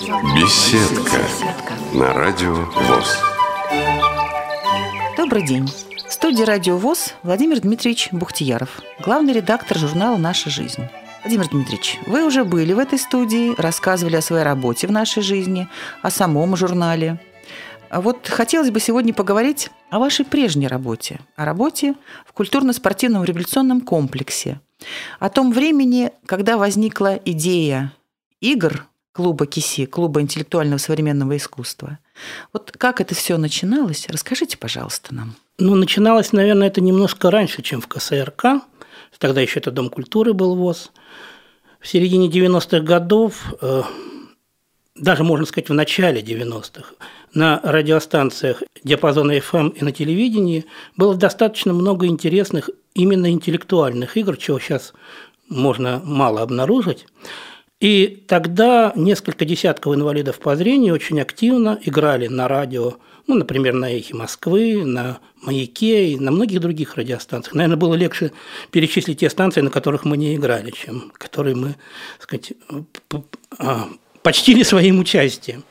Беседка 0.00 1.26
на 1.92 2.12
радио 2.12 2.54
ВОЗ. 2.54 3.18
Добрый 5.16 5.44
день. 5.44 5.66
В 6.06 6.12
студии 6.12 6.44
«Радио 6.44 6.76
ВОЗ» 6.76 7.14
Владимир 7.24 7.58
Дмитриевич 7.58 8.10
Бухтияров, 8.12 8.80
главный 9.00 9.32
редактор 9.32 9.76
журнала 9.76 10.16
«Наша 10.16 10.50
жизнь». 10.50 10.84
Владимир 11.24 11.48
Дмитриевич, 11.48 11.98
вы 12.06 12.24
уже 12.24 12.44
были 12.44 12.72
в 12.74 12.78
этой 12.78 12.96
студии, 12.96 13.60
рассказывали 13.60 14.14
о 14.14 14.22
своей 14.22 14.44
работе 14.44 14.86
в 14.86 14.92
нашей 14.92 15.24
жизни, 15.24 15.66
о 16.00 16.12
самом 16.12 16.54
журнале. 16.54 17.20
А 17.90 18.00
вот 18.00 18.28
хотелось 18.28 18.70
бы 18.70 18.78
сегодня 18.78 19.12
поговорить 19.12 19.68
о 19.90 19.98
вашей 19.98 20.24
прежней 20.24 20.68
работе, 20.68 21.18
о 21.34 21.44
работе 21.44 21.96
в 22.24 22.32
культурно-спортивном 22.34 23.24
революционном 23.24 23.80
комплексе, 23.80 24.60
о 25.18 25.28
том 25.28 25.50
времени, 25.50 26.12
когда 26.24 26.56
возникла 26.56 27.16
идея 27.24 27.92
игр 28.40 28.86
клуба 29.18 29.46
КИСИ, 29.46 29.86
клуба 29.86 30.20
интеллектуального 30.20 30.78
современного 30.78 31.36
искусства. 31.36 31.98
Вот 32.52 32.70
как 32.70 33.00
это 33.00 33.16
все 33.16 33.36
начиналось? 33.36 34.06
Расскажите, 34.08 34.56
пожалуйста, 34.56 35.12
нам. 35.12 35.34
Ну, 35.58 35.74
начиналось, 35.74 36.30
наверное, 36.30 36.68
это 36.68 36.80
немножко 36.80 37.28
раньше, 37.28 37.62
чем 37.62 37.80
в 37.80 37.88
КСРК. 37.88 38.62
Тогда 39.18 39.40
еще 39.40 39.58
это 39.58 39.72
Дом 39.72 39.88
культуры 39.88 40.34
был 40.34 40.54
ВОЗ. 40.54 40.92
В 41.80 41.88
середине 41.88 42.28
90-х 42.28 42.78
годов, 42.78 43.54
э, 43.60 43.82
даже 44.94 45.24
можно 45.24 45.46
сказать 45.46 45.68
в 45.68 45.74
начале 45.74 46.20
90-х, 46.20 46.94
на 47.34 47.60
радиостанциях 47.64 48.62
диапазона 48.84 49.36
FM 49.38 49.70
и 49.80 49.82
на 49.82 49.90
телевидении 49.90 50.64
было 50.96 51.16
достаточно 51.16 51.72
много 51.72 52.06
интересных 52.06 52.70
именно 52.94 53.32
интеллектуальных 53.32 54.16
игр, 54.16 54.36
чего 54.36 54.60
сейчас 54.60 54.92
можно 55.48 56.00
мало 56.04 56.40
обнаружить. 56.40 57.06
И 57.80 58.24
тогда 58.26 58.92
несколько 58.96 59.44
десятков 59.44 59.94
инвалидов 59.94 60.40
по 60.40 60.56
зрению 60.56 60.94
очень 60.94 61.20
активно 61.20 61.78
играли 61.82 62.26
на 62.26 62.48
радио, 62.48 62.94
ну, 63.28 63.36
например, 63.36 63.74
на 63.74 63.92
«Эхе 63.92 64.14
Москвы», 64.14 64.84
на 64.84 65.18
«Маяке» 65.42 66.10
и 66.10 66.18
на 66.18 66.32
многих 66.32 66.60
других 66.60 66.96
радиостанциях. 66.96 67.54
Наверное, 67.54 67.76
было 67.76 67.94
легче 67.94 68.32
перечислить 68.72 69.20
те 69.20 69.30
станции, 69.30 69.60
на 69.60 69.70
которых 69.70 70.04
мы 70.04 70.16
не 70.16 70.34
играли, 70.34 70.72
чем 70.72 71.12
которые 71.16 71.54
мы, 71.54 71.76
так 72.18 72.22
сказать, 72.22 72.52
а, 73.58 73.88
почтили 74.22 74.64
своим 74.64 74.98
участием. 74.98 75.62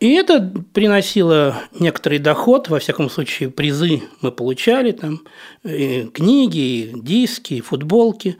И 0.00 0.14
это 0.14 0.52
приносило 0.72 1.62
некоторый 1.78 2.18
доход, 2.18 2.68
во 2.68 2.80
всяком 2.80 3.08
случае, 3.08 3.50
призы 3.50 4.02
мы 4.20 4.32
получали, 4.32 4.90
там, 4.90 5.22
и 5.62 6.10
книги, 6.12 6.58
и 6.58 6.92
диски, 6.92 7.54
и 7.54 7.60
футболки. 7.60 8.36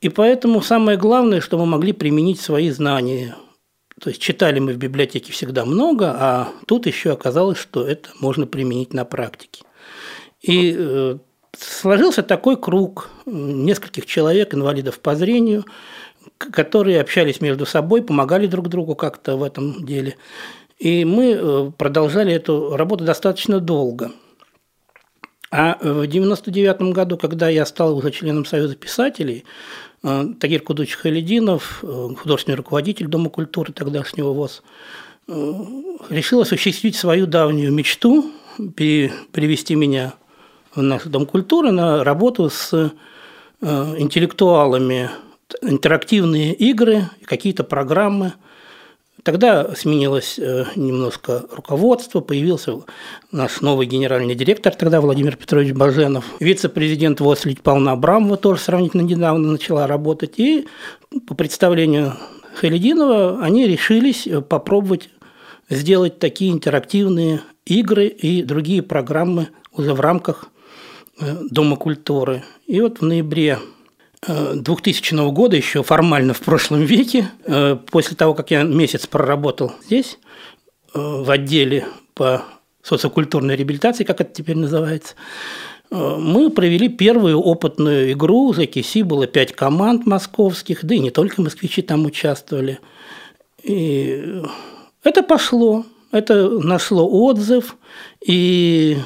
И 0.00 0.08
поэтому 0.08 0.62
самое 0.62 0.96
главное, 0.96 1.40
что 1.40 1.58
мы 1.58 1.66
могли 1.66 1.92
применить 1.92 2.40
свои 2.40 2.70
знания. 2.70 3.36
То 4.00 4.08
есть 4.08 4.20
читали 4.20 4.58
мы 4.58 4.72
в 4.72 4.78
библиотеке 4.78 5.30
всегда 5.30 5.66
много, 5.66 6.16
а 6.18 6.48
тут 6.66 6.86
еще 6.86 7.12
оказалось, 7.12 7.58
что 7.58 7.86
это 7.86 8.08
можно 8.18 8.46
применить 8.46 8.94
на 8.94 9.04
практике. 9.04 9.62
И 10.40 10.74
э, 10.76 11.18
сложился 11.54 12.22
такой 12.22 12.56
круг 12.56 13.10
нескольких 13.26 14.06
человек, 14.06 14.54
инвалидов 14.54 15.00
по 15.00 15.14
зрению, 15.14 15.66
которые 16.38 17.02
общались 17.02 17.42
между 17.42 17.66
собой, 17.66 18.02
помогали 18.02 18.46
друг 18.46 18.68
другу 18.68 18.94
как-то 18.94 19.36
в 19.36 19.42
этом 19.42 19.84
деле. 19.84 20.16
И 20.78 21.04
мы 21.04 21.32
э, 21.32 21.70
продолжали 21.76 22.32
эту 22.32 22.74
работу 22.74 23.04
достаточно 23.04 23.60
долго. 23.60 24.12
А 25.50 25.76
в 25.82 26.04
1999 26.04 26.94
году, 26.94 27.18
когда 27.18 27.50
я 27.50 27.66
стал 27.66 27.98
уже 27.98 28.12
членом 28.12 28.46
Союза 28.46 28.76
писателей, 28.76 29.44
Э, 29.44 29.89
Тагир 30.02 30.62
Кудуч 30.62 30.94
Халидинов, 30.94 31.80
э, 31.82 32.08
художественный 32.18 32.56
руководитель 32.56 33.06
Дома 33.06 33.28
культуры 33.28 33.72
тогдашнего 33.72 34.32
ВОЗ, 34.32 34.62
э, 35.28 35.54
решил 36.08 36.40
осуществить 36.40 36.96
свою 36.96 37.26
давнюю 37.26 37.72
мечту 37.72 38.30
привести 38.76 39.74
меня 39.74 40.14
в 40.74 40.82
наш 40.82 41.04
Дом 41.04 41.24
культуры 41.24 41.70
на 41.70 42.04
работу 42.04 42.50
с 42.50 42.92
интеллектуалами, 43.62 45.10
интерактивные 45.62 46.54
игры, 46.54 47.08
какие-то 47.26 47.64
программы– 47.64 48.34
Тогда 49.22 49.74
сменилось 49.74 50.38
э, 50.38 50.64
немножко 50.76 51.44
руководство, 51.54 52.20
появился 52.20 52.80
наш 53.32 53.60
новый 53.60 53.86
генеральный 53.86 54.34
директор, 54.34 54.74
тогда 54.74 55.00
Владимир 55.00 55.36
Петрович 55.36 55.72
Баженов. 55.72 56.24
Вице-президент 56.40 57.20
ВОЗ 57.20 57.44
Павловна 57.62 57.92
Абрамова 57.92 58.36
тоже 58.36 58.60
сравнительно 58.60 59.02
недавно 59.02 59.52
начала 59.52 59.86
работать. 59.86 60.38
И 60.38 60.66
по 61.26 61.34
представлению 61.34 62.14
Халидинова 62.54 63.42
они 63.42 63.66
решились 63.66 64.26
э, 64.26 64.40
попробовать 64.40 65.10
сделать 65.68 66.18
такие 66.18 66.52
интерактивные 66.52 67.42
игры 67.66 68.06
и 68.06 68.42
другие 68.42 68.82
программы 68.82 69.48
уже 69.72 69.94
в 69.94 70.00
рамках 70.00 70.46
э, 71.20 71.36
Дома 71.50 71.76
культуры. 71.76 72.42
И 72.66 72.80
вот 72.80 73.00
в 73.00 73.04
ноябре 73.04 73.58
2000 74.26 75.30
года, 75.30 75.56
еще 75.56 75.82
формально 75.82 76.34
в 76.34 76.40
прошлом 76.40 76.82
веке, 76.82 77.30
э, 77.46 77.76
после 77.90 78.16
того, 78.16 78.34
как 78.34 78.50
я 78.50 78.62
месяц 78.62 79.06
проработал 79.06 79.72
здесь, 79.84 80.18
э, 80.94 80.98
в 80.98 81.30
отделе 81.30 81.86
по 82.14 82.44
социокультурной 82.82 83.56
реабилитации, 83.56 84.04
как 84.04 84.20
это 84.20 84.32
теперь 84.32 84.56
называется, 84.56 85.14
э, 85.90 86.16
мы 86.18 86.50
провели 86.50 86.88
первую 86.88 87.40
опытную 87.40 88.12
игру. 88.12 88.52
За 88.52 88.66
КИСИ 88.66 89.02
было 89.02 89.26
пять 89.26 89.52
команд 89.52 90.06
московских, 90.06 90.84
да 90.84 90.94
и 90.94 90.98
не 90.98 91.10
только 91.10 91.40
москвичи 91.40 91.80
там 91.80 92.04
участвовали. 92.04 92.78
И 93.62 94.42
это 95.02 95.22
пошло, 95.22 95.86
это 96.12 96.48
нашло 96.48 97.08
отзыв, 97.08 97.76
и 98.26 98.98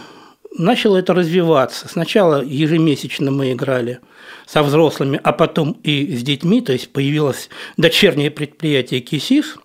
начало 0.56 0.96
это 0.96 1.14
развиваться. 1.14 1.88
Сначала 1.88 2.42
ежемесячно 2.42 3.30
мы 3.30 3.52
играли 3.52 4.00
со 4.46 4.62
взрослыми, 4.62 5.20
а 5.22 5.32
потом 5.32 5.72
и 5.82 6.16
с 6.16 6.22
детьми, 6.22 6.60
то 6.60 6.72
есть 6.72 6.92
появилось 6.92 7.48
дочернее 7.76 8.30
предприятие 8.30 9.00
«Кисиш», 9.00 9.56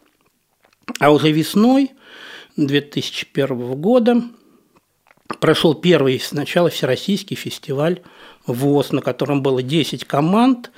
а 1.00 1.12
уже 1.12 1.32
весной 1.32 1.92
2001 2.58 3.74
года 3.80 4.24
прошел 5.40 5.76
первый 5.76 6.20
сначала 6.20 6.70
всероссийский 6.70 7.36
фестиваль 7.36 8.02
ВОЗ, 8.48 8.92
на 8.92 9.02
котором 9.02 9.44
было 9.44 9.62
10 9.62 10.06
команд 10.06 10.72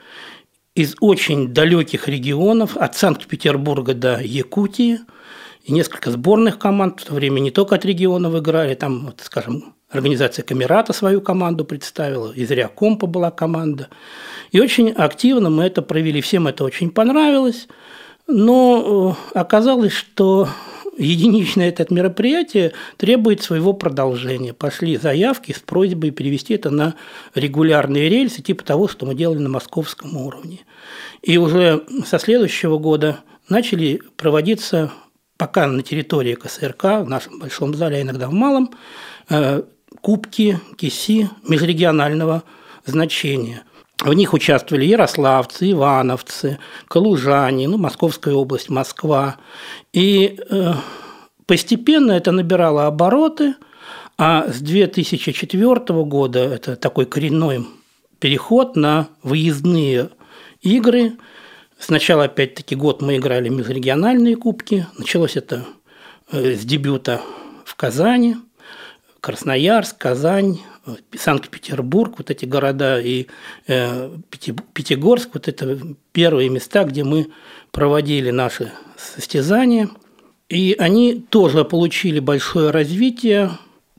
из 0.76 0.96
очень 1.00 1.50
далеких 1.50 2.08
регионов, 2.08 2.78
от 2.78 2.96
Санкт-Петербурга 2.96 3.94
до 3.94 4.22
Якутии, 4.22 5.00
и 5.64 5.72
несколько 5.74 6.12
сборных 6.12 6.58
команд 6.58 7.00
в 7.02 7.06
то 7.06 7.14
время 7.14 7.40
не 7.40 7.52
только 7.52 7.76
от 7.76 7.86
регионов 7.86 8.36
играли, 8.36 8.74
там, 8.74 9.06
вот, 9.06 9.22
скажем, 9.22 9.76
Организация 9.92 10.44
Камерата 10.44 10.94
свою 10.94 11.22
команду 11.22 11.66
представила, 11.66 12.32
из 12.32 12.50
Реакомпа 12.50 13.08
была 13.08 13.30
команда. 13.30 13.90
И 14.52 14.60
очень 14.60 14.90
активно 14.90 15.50
мы 15.50 15.64
это 15.66 15.82
провели. 15.82 16.22
Всем 16.22 16.48
это 16.48 16.64
очень 16.64 16.92
понравилось. 16.92 17.68
Но 18.28 19.18
э, 19.34 19.38
оказалось, 19.38 19.92
что 19.92 20.48
единичное 20.98 21.70
это 21.70 21.94
мероприятие 21.94 22.72
требует 22.98 23.42
своего 23.42 23.74
продолжения. 23.74 24.54
Пошли 24.54 24.96
заявки 24.96 25.52
с 25.52 25.60
просьбой 25.60 26.12
перевести 26.12 26.54
это 26.54 26.70
на 26.70 26.96
регулярные 27.36 28.08
рельсы, 28.08 28.42
типа 28.42 28.64
того, 28.64 28.88
что 28.88 29.06
мы 29.06 29.16
делали 29.16 29.40
на 29.40 29.50
московском 29.50 30.16
уровне. 30.16 30.60
И 31.22 31.38
уже 31.38 31.84
со 32.06 32.18
следующего 32.18 32.78
года 32.78 33.20
начали 33.50 34.02
проводиться 34.16 34.92
пока 35.38 35.66
на 35.68 35.82
территории 35.82 36.36
КСРК, 36.36 36.84
в 36.84 37.10
нашем 37.10 37.40
большом 37.40 37.74
зале, 37.74 37.98
а 37.98 38.02
иногда 38.02 38.28
в 38.28 38.34
малом, 38.34 38.74
э, 39.30 39.64
кубки 40.02 40.60
КИСИ 40.78 41.30
межрегионального 41.48 42.44
значения. 42.86 43.64
В 44.00 44.14
них 44.14 44.34
участвовали 44.34 44.86
ярославцы, 44.86 45.72
ивановцы, 45.72 46.58
калужане, 46.88 47.68
ну, 47.68 47.78
Московская 47.78 48.34
область, 48.34 48.70
Москва. 48.70 49.38
И 49.94 50.40
э, 50.50 50.74
постепенно 51.46 52.12
это 52.12 52.32
набирало 52.32 52.88
обороты, 52.88 53.54
а 54.18 54.52
с 54.52 54.60
2004 54.60 56.04
года 56.04 56.40
это 56.40 56.76
такой 56.76 57.06
коренной 57.06 57.68
переход 58.20 58.76
на 58.76 59.08
выездные 59.22 60.10
игры. 60.62 61.14
Сначала, 61.78 62.24
опять-таки, 62.24 62.76
год 62.76 63.04
мы 63.04 63.18
играли 63.18 63.50
межрегиональные 63.50 64.36
кубки. 64.36 64.88
Началось 64.98 65.36
это 65.38 65.66
э, 66.32 66.56
с 66.56 66.66
дебюта 66.66 67.22
в 67.66 67.76
Казани– 67.76 68.38
Красноярск, 69.22 70.00
Казань, 70.00 70.60
Санкт-Петербург, 71.16 72.16
вот 72.18 72.32
эти 72.32 72.46
города 72.46 73.00
и 73.00 73.28
э, 73.68 74.18
Пятигорск, 74.74 75.30
вот 75.34 75.48
это 75.48 75.80
первые 76.12 76.50
места, 76.50 76.84
где 76.84 77.04
мы 77.04 77.28
проводили 77.72 78.32
наши 78.32 78.72
состязания. 78.98 79.90
И 80.50 80.76
они 80.78 81.24
тоже 81.30 81.64
получили 81.64 82.20
большое 82.20 82.72
развитие. 82.72 83.52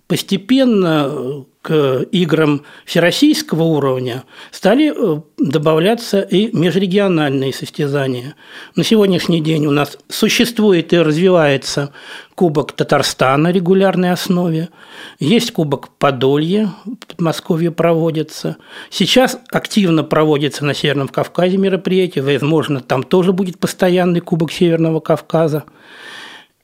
Постепенно 0.08 1.46
к 1.62 2.05
играм 2.11 2.62
всероссийского 2.85 3.62
уровня 3.62 4.25
стали 4.50 4.93
э, 4.94 5.20
добавляться 5.38 6.20
и 6.20 6.55
межрегиональные 6.55 7.53
состязания. 7.53 8.35
На 8.75 8.82
сегодняшний 8.82 9.41
день 9.41 9.67
у 9.67 9.70
нас 9.70 9.97
существует 10.09 10.93
и 10.93 10.99
развивается 10.99 11.93
Кубок 12.35 12.73
Татарстана 12.73 13.44
на 13.44 13.53
регулярной 13.53 14.11
основе, 14.11 14.70
есть 15.20 15.53
Кубок 15.53 15.91
Подолья, 15.99 16.70
в 16.85 17.06
Подмосковье 17.06 17.70
проводится. 17.70 18.56
Сейчас 18.91 19.38
активно 19.50 20.03
проводится 20.03 20.65
на 20.65 20.75
Северном 20.75 21.08
Кавказе 21.08 21.58
мероприятие, 21.58 22.25
возможно, 22.25 22.81
там 22.81 23.05
тоже 23.05 23.32
будет 23.32 23.61
постоянный 23.61 24.20
Кубок 24.20 24.50
Северного 24.50 24.99
Кавказа. 24.99 25.65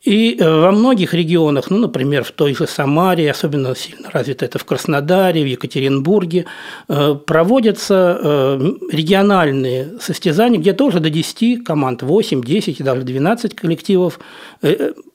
И 0.02 0.36
э, 0.38 0.60
во 0.60 0.70
многих 0.70 1.12
регионах, 1.12 1.70
ну, 1.70 1.78
например, 1.78 2.22
в 2.22 2.30
той 2.30 2.54
же 2.54 2.68
Самаре, 2.68 3.28
особенно 3.30 3.74
сильно 3.74 4.10
развито 4.10 4.44
это 4.44 4.58
в 4.58 4.64
Краснодаре, 4.64 5.42
в 5.42 5.46
Екатеринбурге, 5.46 6.46
э, 6.88 7.14
проводятся 7.14 8.18
э, 8.22 8.72
региональные 8.92 9.98
состязания, 10.00 10.60
где 10.60 10.72
тоже 10.72 11.00
до 11.00 11.10
10 11.10 11.64
команд, 11.64 12.02
8, 12.02 12.44
10 12.44 12.78
и 12.78 12.82
даже 12.84 13.02
12 13.02 13.56
коллективов 13.56 14.20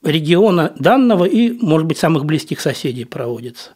региона 0.04 0.74
данного 0.78 1.26
и, 1.26 1.52
может 1.62 1.88
быть, 1.88 1.98
самых 1.98 2.26
близких 2.26 2.60
соседей 2.60 3.06
проводятся. 3.06 3.72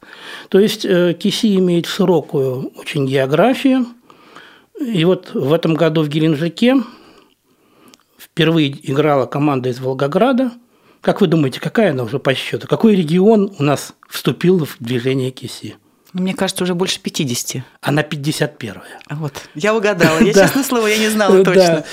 То 0.50 0.60
есть 0.60 0.81
КИСИ 0.83 1.57
имеет 1.57 1.86
широкую 1.86 2.71
очень 2.77 3.06
географию. 3.06 3.86
И 4.80 5.03
вот 5.06 5.31
в 5.33 5.53
этом 5.53 5.74
году 5.74 6.03
в 6.03 6.10
Геленджике 6.10 6.75
впервые 8.18 8.75
играла 8.89 9.25
команда 9.25 9.69
из 9.69 9.80
Волгограда– 9.80 10.51
как 11.07 11.21
вы 11.21 11.27
думаете, 11.27 11.62
какая 11.62 11.92
она 11.92 12.04
уже 12.04 12.19
по 12.19 12.36
счету? 12.36 12.68
Какой 12.68 12.94
регион 12.94 13.56
у 13.57 13.63
нас 13.63 13.94
вступил 14.09 14.65
в 14.65 14.75
движение 14.81 15.31
КИСИ? 15.31 15.77
Ну, 16.17 16.23
мне 16.23 16.33
кажется, 16.33 16.63
уже 16.63 16.73
больше 16.73 16.99
50. 16.99 17.63
Она 17.79 18.01
51-я. 18.01 18.81
Вот, 19.11 19.33
я 19.53 19.75
угадала. 19.75 20.19
Я, 20.19 20.33
честное 20.47 20.63
слово, 20.63 20.87
я 20.87 20.97
не 20.97 21.09
знала 21.09 21.43
точно. 21.43 21.83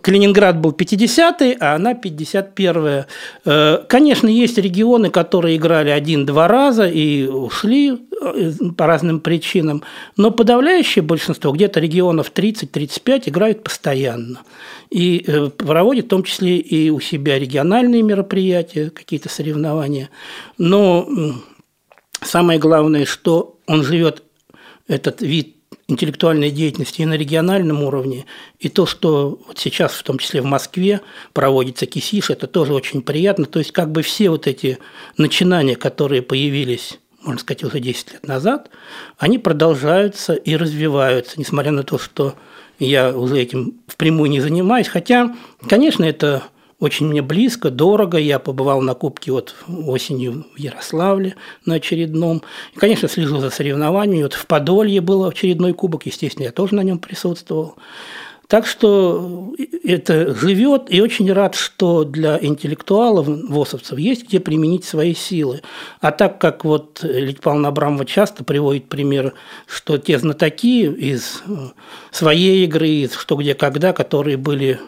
Калининград 0.00 0.60
был 0.60 0.70
50-й, 0.70 1.56
а 1.58 1.74
она 1.74 1.94
51-я. 1.94 3.06
Э, 3.44 3.78
конечно, 3.88 4.28
есть 4.28 4.56
регионы, 4.58 5.10
которые 5.10 5.56
играли 5.56 5.90
один-два 5.90 6.46
раза 6.46 6.86
и 6.86 7.26
ушли 7.26 7.98
э, 8.20 8.52
по 8.76 8.86
разным 8.86 9.18
причинам, 9.18 9.82
но 10.16 10.30
подавляющее 10.30 11.02
большинство, 11.02 11.50
где-то 11.50 11.80
регионов 11.80 12.30
30-35, 12.32 13.30
играют 13.30 13.64
постоянно. 13.64 14.42
И 14.90 15.24
э, 15.26 15.48
проводят 15.48 16.04
в 16.04 16.08
том 16.08 16.22
числе 16.22 16.58
и 16.58 16.90
у 16.90 17.00
себя 17.00 17.36
региональные 17.36 18.02
мероприятия, 18.02 18.90
какие-то 18.90 19.28
соревнования. 19.28 20.08
Но 20.56 21.08
самое 22.24 22.58
главное, 22.58 23.04
что 23.04 23.58
он 23.66 23.82
живет, 23.82 24.22
этот 24.88 25.22
вид 25.22 25.56
интеллектуальной 25.88 26.50
деятельности 26.50 27.02
и 27.02 27.06
на 27.06 27.14
региональном 27.14 27.82
уровне, 27.82 28.24
и 28.58 28.68
то, 28.68 28.86
что 28.86 29.40
вот 29.46 29.58
сейчас, 29.58 29.92
в 29.92 30.02
том 30.02 30.18
числе 30.18 30.40
в 30.40 30.44
Москве, 30.44 31.00
проводится 31.32 31.86
КИСИШ, 31.86 32.30
это 32.30 32.46
тоже 32.46 32.74
очень 32.74 33.02
приятно. 33.02 33.44
То 33.44 33.58
есть 33.58 33.72
как 33.72 33.90
бы 33.90 34.02
все 34.02 34.30
вот 34.30 34.46
эти 34.46 34.78
начинания, 35.16 35.76
которые 35.76 36.22
появились 36.22 36.98
можно 37.22 37.40
сказать, 37.40 37.62
уже 37.62 37.78
10 37.78 38.14
лет 38.14 38.26
назад, 38.26 38.68
они 39.16 39.38
продолжаются 39.38 40.34
и 40.34 40.56
развиваются, 40.56 41.38
несмотря 41.38 41.70
на 41.70 41.84
то, 41.84 41.96
что 41.96 42.34
я 42.78 43.16
уже 43.16 43.40
этим 43.40 43.74
впрямую 43.86 44.28
не 44.28 44.40
занимаюсь. 44.40 44.88
Хотя, 44.88 45.34
конечно, 45.68 46.04
это 46.04 46.42
очень 46.82 47.06
мне 47.06 47.22
близко, 47.22 47.70
дорого. 47.70 48.18
Я 48.18 48.40
побывал 48.40 48.80
на 48.80 48.94
Кубке 48.94 49.30
вот 49.30 49.54
осенью 49.86 50.46
в 50.52 50.58
Ярославле 50.58 51.36
на 51.64 51.76
очередном. 51.76 52.42
И, 52.74 52.78
конечно, 52.78 53.08
слежу 53.08 53.38
за 53.38 53.50
соревнованиями. 53.50 54.24
Вот 54.24 54.32
в 54.32 54.46
Подолье 54.46 55.00
был 55.00 55.24
очередной 55.24 55.74
кубок, 55.74 56.06
естественно, 56.06 56.46
я 56.46 56.50
тоже 56.50 56.74
на 56.74 56.82
нем 56.82 56.98
присутствовал. 56.98 57.76
Так 58.48 58.66
что 58.66 59.54
это 59.84 60.34
живет, 60.34 60.92
и 60.92 61.00
очень 61.00 61.32
рад, 61.32 61.54
что 61.54 62.02
для 62.02 62.36
интеллектуалов, 62.44 63.28
ВОСовцев, 63.28 63.96
есть 63.96 64.26
где 64.26 64.40
применить 64.40 64.84
свои 64.84 65.14
силы. 65.14 65.62
А 66.00 66.10
так 66.10 66.40
как 66.40 66.64
вот 66.64 66.98
Лидия 67.04 67.40
Павловна 67.40 67.68
Абрамова 67.68 68.04
часто 68.04 68.42
приводит 68.42 68.88
пример, 68.88 69.34
что 69.66 69.98
те 69.98 70.18
знатоки 70.18 70.86
из 70.86 71.44
своей 72.10 72.64
игры, 72.64 72.88
из 72.88 73.14
«Что, 73.14 73.36
где, 73.36 73.54
когда», 73.54 73.92
которые 73.92 74.36
были 74.36 74.80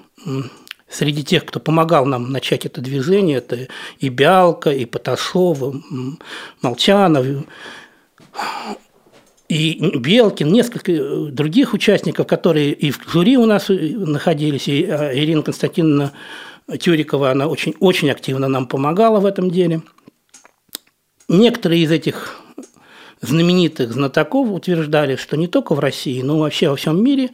среди 0.94 1.24
тех, 1.24 1.44
кто 1.44 1.60
помогал 1.60 2.06
нам 2.06 2.30
начать 2.30 2.66
это 2.66 2.80
движение, 2.80 3.38
это 3.38 3.68
и 3.98 4.08
Бялка, 4.08 4.70
и 4.70 4.84
Поташов, 4.84 5.58
Молчанов, 6.62 7.26
и 9.48 9.98
Белкин, 9.98 10.50
несколько 10.50 10.92
э, 10.92 11.26
других 11.26 11.74
участников, 11.74 12.26
которые 12.26 12.72
и 12.72 12.90
в 12.90 13.00
жюри 13.06 13.36
у 13.36 13.46
нас 13.46 13.68
э, 13.68 13.74
находились, 13.74 14.68
и 14.68 14.84
э, 14.84 15.16
Ирина 15.16 15.42
Константиновна 15.42 16.12
Тюрикова, 16.80 17.30
она 17.30 17.46
очень, 17.46 17.74
очень 17.78 18.10
активно 18.10 18.48
нам 18.48 18.66
помогала 18.66 19.20
в 19.20 19.26
этом 19.26 19.50
деле. 19.50 19.82
Некоторые 21.28 21.82
из 21.82 21.90
этих 21.90 22.40
знаменитых 23.28 23.92
знатоков 23.92 24.50
утверждали, 24.50 25.16
что 25.16 25.36
не 25.36 25.46
только 25.46 25.74
в 25.74 25.78
России, 25.78 26.22
но 26.22 26.38
вообще 26.38 26.68
во 26.68 26.76
всем 26.76 27.02
мире 27.02 27.30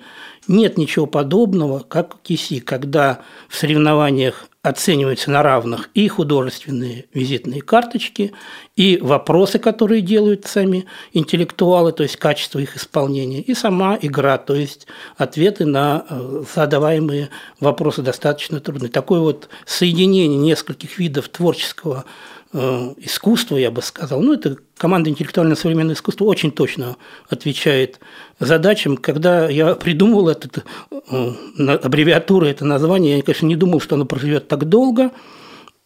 нет 0.48 0.78
ничего 0.78 1.06
подобного, 1.06 1.81
как 1.81 2.16
КИСИ, 2.22 2.60
когда 2.60 3.20
в 3.48 3.56
соревнованиях 3.56 4.48
оцениваются 4.62 5.31
на 5.31 5.42
равных 5.42 5.88
и 5.94 6.06
художественные 6.06 7.06
визитные 7.14 7.62
карточки, 7.62 8.32
и 8.76 8.98
вопросы, 9.00 9.58
которые 9.58 10.02
делают 10.02 10.46
сами 10.46 10.84
интеллектуалы, 11.12 11.93
то 11.93 12.02
есть 12.02 12.16
качество 12.16 12.58
их 12.58 12.76
исполнения, 12.76 13.40
и 13.40 13.54
сама 13.54 13.98
игра, 14.00 14.36
то 14.36 14.54
есть 14.54 14.86
ответы 15.16 15.64
на 15.64 16.04
э, 16.08 16.43
задаваемые 16.54 17.31
вопросы 17.58 18.02
достаточно 18.02 18.60
трудные. 18.60 18.90
Такое 18.90 19.20
вот 19.20 19.48
соединение 19.64 20.36
нескольких 20.36 20.98
видов 20.98 21.31
творческого 21.31 22.04
Э, 22.52 22.94
искусство, 22.97 23.56
я 23.56 23.70
бы 23.70 23.81
сказал. 23.81 24.20
Ну, 24.23 24.32
это 24.32 24.56
команда 24.76 25.08
интеллектуальное 25.08 25.55
современное 25.55 25.94
искусство 25.94 26.25
очень 26.25 26.50
точно 26.50 26.97
отвечает 27.29 28.00
задачам. 28.41 28.97
Когда 28.97 29.49
я 29.49 29.76
придумывал 29.76 30.29
эту 30.29 30.62
э, 30.91 31.32
аббревиатуру, 31.69 32.47
это 32.47 32.64
название, 32.64 33.19
я, 33.19 33.23
конечно, 33.23 33.47
не 33.47 33.55
думал, 33.55 33.81
что 33.81 33.94
оно 33.94 34.05
проживет 34.05 34.49
так 34.49 34.64
долго, 34.64 35.12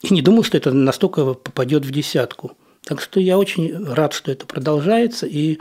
и 0.01 0.15
не 0.15 0.23
думал, 0.23 0.43
что 0.43 0.57
это 0.57 0.73
настолько 0.73 1.35
попадет 1.35 1.85
в 1.85 1.91
десятку. 1.91 2.53
Так 2.85 3.03
что 3.03 3.21
я 3.21 3.39
очень 3.39 3.85
рад, 3.85 4.15
что 4.15 4.33
это 4.33 4.47
продолжается, 4.47 5.27
и 5.27 5.59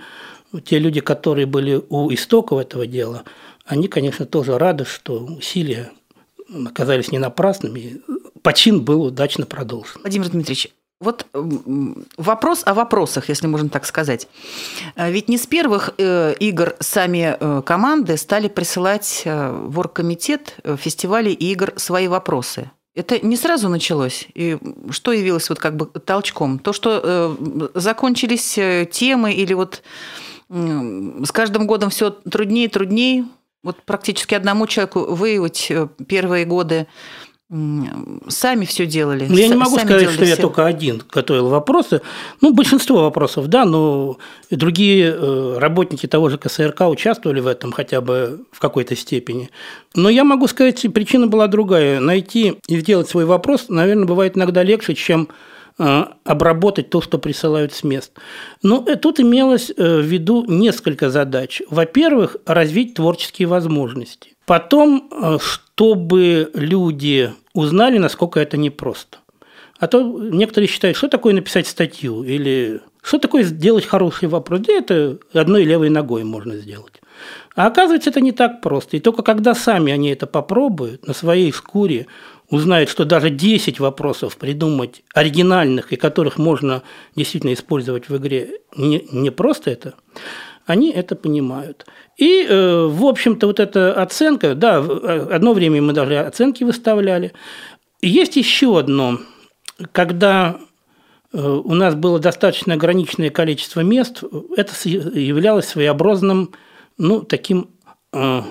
те 0.63 0.79
люди, 0.79 1.01
которые 1.01 1.47
были 1.47 1.81
у 1.89 2.13
истоков 2.13 2.59
этого 2.59 2.87
дела, 2.87 3.23
они, 3.65 3.89
конечно, 3.89 4.25
тоже 4.25 4.57
рады, 4.57 4.85
что 4.85 5.19
усилия 5.25 5.91
оказались 6.65 7.11
не 7.11 7.19
напрасными, 7.19 8.01
почин 8.41 8.83
был 8.83 9.03
удачно 9.03 9.45
продолжен. 9.45 10.01
Владимир 10.01 10.29
Дмитриевич, 10.29 10.69
вот 11.03 11.27
вопрос 12.17 12.63
о 12.65 12.73
вопросах, 12.73 13.29
если 13.29 13.47
можно 13.47 13.69
так 13.69 13.85
сказать. 13.85 14.27
Э, 14.95 15.11
ведь 15.11 15.29
не 15.29 15.37
с 15.37 15.45
первых 15.45 15.93
э, 15.97 16.33
игр 16.39 16.75
сами 16.79 17.37
э, 17.39 17.61
команды 17.65 18.17
стали 18.17 18.47
присылать 18.47 19.23
в 19.25 19.79
оргкомитет 19.79 20.57
фестивалей 20.77 21.33
игр 21.33 21.73
свои 21.75 22.07
вопросы. 22.07 22.71
Это 22.95 23.19
не 23.25 23.37
сразу 23.37 23.69
началось. 23.69 24.27
И 24.35 24.57
что 24.91 25.11
явилось 25.11 25.49
вот 25.49 25.59
как 25.59 25.75
бы 25.75 25.85
толчком? 25.87 26.59
То, 26.59 26.73
что 26.73 27.35
закончились 27.73 28.59
темы 28.91 29.33
или 29.33 29.53
вот 29.53 29.81
с 30.49 31.31
каждым 31.31 31.65
годом 31.65 31.89
все 31.89 32.11
труднее 32.11 32.65
и 32.65 32.69
труднее. 32.69 33.25
Вот 33.63 33.81
практически 33.81 34.35
одному 34.35 34.67
человеку 34.67 35.15
выявить 35.15 35.71
первые 36.07 36.45
годы 36.45 36.85
сами 38.27 38.65
все 38.65 38.87
делали. 38.87 39.27
Ну, 39.29 39.37
я 39.37 39.47
не 39.47 39.55
могу 39.55 39.77
сказать, 39.77 40.09
что 40.09 40.23
все. 40.23 40.35
я 40.35 40.35
только 40.35 40.65
один 40.65 41.03
готовил 41.11 41.49
вопросы. 41.49 42.01
Ну, 42.41 42.51
большинство 42.51 43.03
вопросов, 43.03 43.47
да, 43.47 43.65
но 43.65 44.17
другие 44.49 45.13
э, 45.15 45.57
работники 45.59 46.07
того 46.07 46.29
же 46.29 46.39
КСРК 46.39 46.81
участвовали 46.87 47.41
в 47.41 47.47
этом 47.47 47.71
хотя 47.71 48.01
бы 48.01 48.45
в 48.51 48.59
какой-то 48.59 48.95
степени. 48.95 49.51
Но 49.93 50.09
я 50.09 50.23
могу 50.23 50.47
сказать, 50.47 50.81
причина 50.93 51.27
была 51.27 51.47
другая. 51.47 51.99
Найти 51.99 52.55
и 52.67 52.79
сделать 52.79 53.07
свой 53.07 53.25
вопрос, 53.25 53.65
наверное, 53.69 54.05
бывает 54.05 54.35
иногда 54.35 54.63
легче, 54.63 54.95
чем 54.95 55.29
э, 55.77 56.05
обработать 56.23 56.89
то, 56.89 57.01
что 57.01 57.19
присылают 57.19 57.73
с 57.73 57.83
мест. 57.83 58.13
Но 58.63 58.83
э, 58.87 58.95
тут 58.95 59.19
имелось 59.19 59.69
в 59.77 60.01
виду 60.01 60.43
несколько 60.47 61.11
задач. 61.11 61.61
Во-первых, 61.69 62.37
развить 62.47 62.95
творческие 62.95 63.47
возможности. 63.47 64.32
Потом, 64.45 65.39
чтобы 65.39 66.51
люди 66.53 67.33
узнали, 67.53 67.97
насколько 67.97 68.39
это 68.39 68.57
непросто. 68.57 69.19
А 69.79 69.87
то 69.87 70.01
некоторые 70.01 70.67
считают, 70.67 70.97
что 70.97 71.07
такое 71.07 71.33
написать 71.33 71.67
статью 71.67 72.23
или 72.23 72.81
что 73.01 73.19
такое 73.19 73.43
сделать 73.43 73.85
хороший 73.85 74.29
вопрос. 74.29 74.61
Да 74.61 74.73
это 74.73 75.19
одной 75.33 75.65
левой 75.65 75.89
ногой 75.89 76.23
можно 76.23 76.55
сделать. 76.55 77.01
А 77.55 77.67
оказывается, 77.67 78.09
это 78.09 78.21
не 78.21 78.31
так 78.31 78.61
просто. 78.61 78.97
И 78.97 78.99
только 78.99 79.23
когда 79.23 79.53
сами 79.53 79.91
они 79.91 80.09
это 80.09 80.25
попробуют, 80.25 81.05
на 81.07 81.13
своей 81.13 81.51
шкуре 81.51 82.07
узнает, 82.49 82.89
что 82.89 83.05
даже 83.05 83.29
10 83.29 83.79
вопросов 83.79 84.37
придумать 84.37 85.03
оригинальных 85.13 85.91
и 85.91 85.97
которых 85.97 86.37
можно 86.37 86.83
действительно 87.15 87.53
использовать 87.53 88.09
в 88.09 88.17
игре, 88.17 88.59
не, 88.75 89.05
не 89.11 89.31
просто 89.31 89.71
это, 89.71 89.95
они 90.65 90.91
это 90.91 91.15
понимают. 91.15 91.85
И, 92.17 92.45
э, 92.47 92.87
в 92.87 93.05
общем-то, 93.05 93.47
вот 93.47 93.59
эта 93.59 93.93
оценка, 94.01 94.55
да, 94.55 94.77
одно 94.77 95.53
время 95.53 95.81
мы 95.81 95.93
даже 95.93 96.19
оценки 96.19 96.63
выставляли. 96.63 97.33
Есть 98.01 98.35
еще 98.35 98.79
одно, 98.79 99.19
когда 99.91 100.57
э, 101.33 101.41
у 101.41 101.73
нас 101.73 101.95
было 101.95 102.19
достаточно 102.19 102.75
ограниченное 102.75 103.29
количество 103.29 103.81
мест, 103.81 104.23
это 104.55 104.71
являлось 104.87 105.67
своеобразным, 105.67 106.51
ну, 106.97 107.21
таким 107.21 107.69
э, 108.11 108.41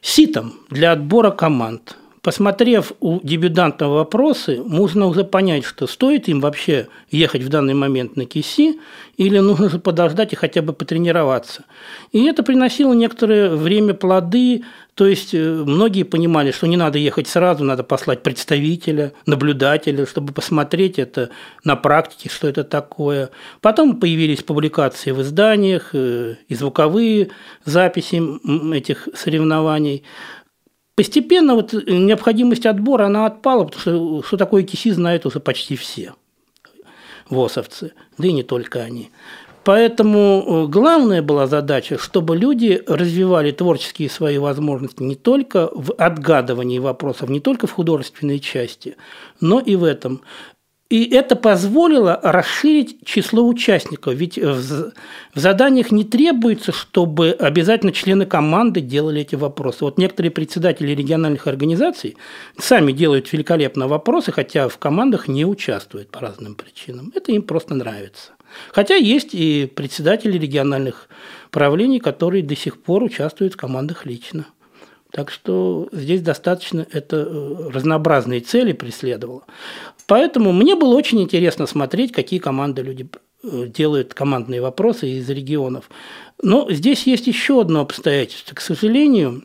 ситом 0.00 0.54
для 0.70 0.92
отбора 0.92 1.30
команд. 1.30 1.96
Посмотрев 2.28 2.92
у 3.00 3.20
дебютантов 3.22 3.88
вопросы, 3.88 4.60
можно 4.62 5.06
уже 5.06 5.24
понять, 5.24 5.64
что 5.64 5.86
стоит 5.86 6.28
им 6.28 6.40
вообще 6.40 6.88
ехать 7.10 7.40
в 7.40 7.48
данный 7.48 7.72
момент 7.72 8.16
на 8.16 8.26
КИСИ 8.26 8.78
или 9.16 9.38
нужно 9.38 9.70
же 9.70 9.78
подождать 9.78 10.34
и 10.34 10.36
хотя 10.36 10.60
бы 10.60 10.74
потренироваться. 10.74 11.64
И 12.12 12.22
это 12.26 12.42
приносило 12.42 12.92
некоторое 12.92 13.48
время 13.56 13.94
плоды, 13.94 14.62
то 14.94 15.06
есть 15.06 15.32
э, 15.32 15.38
многие 15.38 16.02
понимали, 16.02 16.50
что 16.50 16.66
не 16.66 16.76
надо 16.76 16.98
ехать 16.98 17.28
сразу, 17.28 17.64
надо 17.64 17.82
послать 17.82 18.22
представителя, 18.22 19.14
наблюдателя, 19.24 20.04
чтобы 20.04 20.34
посмотреть 20.34 20.98
это 20.98 21.30
на 21.64 21.76
практике, 21.76 22.28
что 22.28 22.46
это 22.46 22.62
такое. 22.62 23.30
Потом 23.62 23.98
появились 23.98 24.42
публикации 24.42 25.12
в 25.12 25.22
изданиях 25.22 25.94
э, 25.94 26.34
и 26.46 26.54
звуковые 26.54 27.30
записи 27.64 28.20
этих 28.74 29.08
соревнований. 29.14 30.04
Постепенно 30.98 31.54
вот 31.54 31.74
необходимость 31.74 32.66
отбора, 32.66 33.06
она 33.06 33.26
отпала, 33.26 33.62
потому 33.62 33.80
что 33.80 34.22
что 34.26 34.36
такое 34.36 34.64
КИСИ 34.64 34.90
знают 34.90 35.26
уже 35.26 35.38
почти 35.38 35.76
все 35.76 36.14
ВОСовцы, 37.30 37.92
да 38.18 38.26
и 38.26 38.32
не 38.32 38.42
только 38.42 38.80
они. 38.80 39.12
Поэтому 39.62 40.64
э, 40.64 40.66
главная 40.66 41.22
была 41.22 41.46
задача, 41.46 41.98
чтобы 41.98 42.36
люди 42.36 42.82
развивали 42.88 43.52
творческие 43.52 44.10
свои 44.10 44.38
возможности 44.38 45.00
не 45.04 45.14
только 45.14 45.70
в 45.72 45.92
отгадывании 45.92 46.80
вопросов, 46.80 47.28
не 47.28 47.38
только 47.38 47.68
в 47.68 47.72
художественной 47.72 48.40
части, 48.40 48.96
но 49.40 49.60
и 49.60 49.76
в 49.76 49.84
этом. 49.84 50.22
И 50.90 51.04
это 51.04 51.36
позволило 51.36 52.18
расширить 52.22 53.04
число 53.04 53.46
участников. 53.46 54.14
Ведь 54.14 54.38
в 54.38 54.92
заданиях 55.34 55.90
не 55.90 56.04
требуется, 56.04 56.72
чтобы 56.72 57.32
обязательно 57.32 57.92
члены 57.92 58.24
команды 58.24 58.80
делали 58.80 59.20
эти 59.20 59.34
вопросы. 59.34 59.84
Вот 59.84 59.98
некоторые 59.98 60.30
председатели 60.30 60.92
региональных 60.92 61.46
организаций 61.46 62.16
сами 62.56 62.92
делают 62.92 63.30
великолепно 63.30 63.86
вопросы, 63.86 64.32
хотя 64.32 64.68
в 64.68 64.78
командах 64.78 65.28
не 65.28 65.44
участвуют 65.44 66.10
по 66.10 66.20
разным 66.20 66.54
причинам. 66.54 67.12
Это 67.14 67.32
им 67.32 67.42
просто 67.42 67.74
нравится. 67.74 68.32
Хотя 68.72 68.94
есть 68.94 69.34
и 69.34 69.66
председатели 69.66 70.38
региональных 70.38 71.10
правлений, 71.50 72.00
которые 72.00 72.42
до 72.42 72.56
сих 72.56 72.80
пор 72.80 73.02
участвуют 73.02 73.52
в 73.52 73.56
командах 73.58 74.06
лично. 74.06 74.46
Так 75.10 75.30
что 75.30 75.88
здесь 75.90 76.20
достаточно 76.20 76.86
это 76.92 77.16
э, 77.16 77.70
разнообразные 77.72 78.40
цели 78.40 78.72
преследовало. 78.72 79.44
Поэтому 80.06 80.52
мне 80.52 80.74
было 80.74 80.94
очень 80.94 81.22
интересно 81.22 81.66
смотреть, 81.66 82.12
какие 82.12 82.38
команды 82.38 82.82
люди 82.82 83.08
э, 83.42 83.66
делают 83.68 84.12
командные 84.12 84.60
вопросы 84.60 85.08
из 85.08 85.28
регионов. 85.30 85.88
Но 86.42 86.70
здесь 86.70 87.06
есть 87.06 87.26
еще 87.26 87.60
одно 87.62 87.80
обстоятельство. 87.80 88.54
К 88.54 88.60
сожалению, 88.60 89.44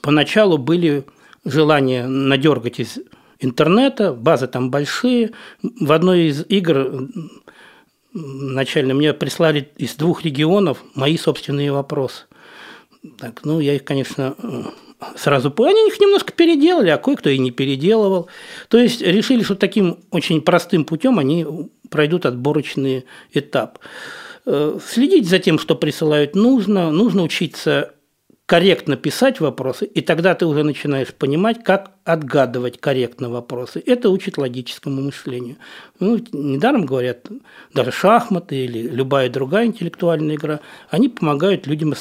поначалу 0.00 0.56
были 0.56 1.04
желания 1.44 2.06
надергать 2.06 2.80
из 2.80 2.98
интернета, 3.38 4.14
базы 4.14 4.46
там 4.46 4.70
большие. 4.70 5.32
В 5.62 5.92
одной 5.92 6.28
из 6.28 6.44
игр 6.48 7.08
начально 8.12 8.94
мне 8.94 9.12
прислали 9.12 9.70
из 9.76 9.94
двух 9.96 10.24
регионов 10.24 10.82
мои 10.94 11.18
собственные 11.18 11.72
вопросы. 11.72 12.24
Так, 13.18 13.44
ну, 13.44 13.60
я 13.60 13.74
их, 13.74 13.84
конечно, 13.84 14.36
сразу 15.16 15.50
понял. 15.50 15.70
Они 15.70 15.88
их 15.88 16.00
немножко 16.00 16.32
переделали, 16.32 16.88
а 16.88 16.98
кое-кто 16.98 17.30
и 17.30 17.38
не 17.38 17.50
переделывал. 17.50 18.28
То 18.68 18.78
есть 18.78 19.02
решили, 19.02 19.42
что 19.42 19.54
таким 19.54 19.98
очень 20.10 20.40
простым 20.40 20.84
путем 20.84 21.18
они 21.18 21.46
пройдут 21.90 22.26
отборочный 22.26 23.04
этап. 23.32 23.78
Э, 24.46 24.78
следить 24.86 25.28
за 25.28 25.38
тем, 25.38 25.58
что 25.58 25.74
присылают, 25.74 26.34
нужно. 26.34 26.90
Нужно 26.90 27.22
учиться 27.22 27.92
корректно 28.46 28.96
писать 28.96 29.40
вопросы, 29.40 29.86
и 29.86 30.00
тогда 30.00 30.34
ты 30.34 30.46
уже 30.46 30.62
начинаешь 30.62 31.12
понимать, 31.12 31.64
как 31.64 31.90
отгадывать 32.04 32.80
корректно 32.80 33.28
вопросы. 33.28 33.82
Это 33.84 34.08
учит 34.08 34.38
логическому 34.38 35.02
мышлению. 35.02 35.56
Ну, 35.98 36.20
недаром 36.30 36.86
говорят, 36.86 37.26
даже 37.74 37.90
шахматы 37.90 38.64
или 38.64 38.82
любая 38.82 39.28
другая 39.28 39.66
интеллектуальная 39.66 40.36
игра, 40.36 40.60
они 40.88 41.08
помогают 41.08 41.66
людям 41.66 41.94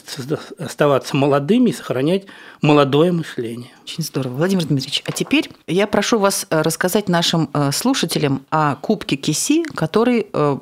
оставаться 0.60 1.18
молодыми 1.18 1.72
и 1.72 1.74
сохранять 1.74 2.26
молодое 2.62 3.12
мышление. 3.12 3.72
Очень 3.84 4.04
здорово. 4.04 4.36
Владимир 4.36 4.66
Дмитриевич, 4.66 5.02
а 5.08 5.12
теперь 5.12 5.50
я 5.66 5.88
прошу 5.88 6.20
вас 6.20 6.46
э, 6.52 6.62
рассказать 6.62 7.10
нашим 7.10 7.50
э, 7.54 7.72
слушателям 7.72 8.46
о 8.52 8.76
Кубке 8.76 9.16
КИСИ, 9.16 9.64
который 9.64 10.28
э, 10.32 10.58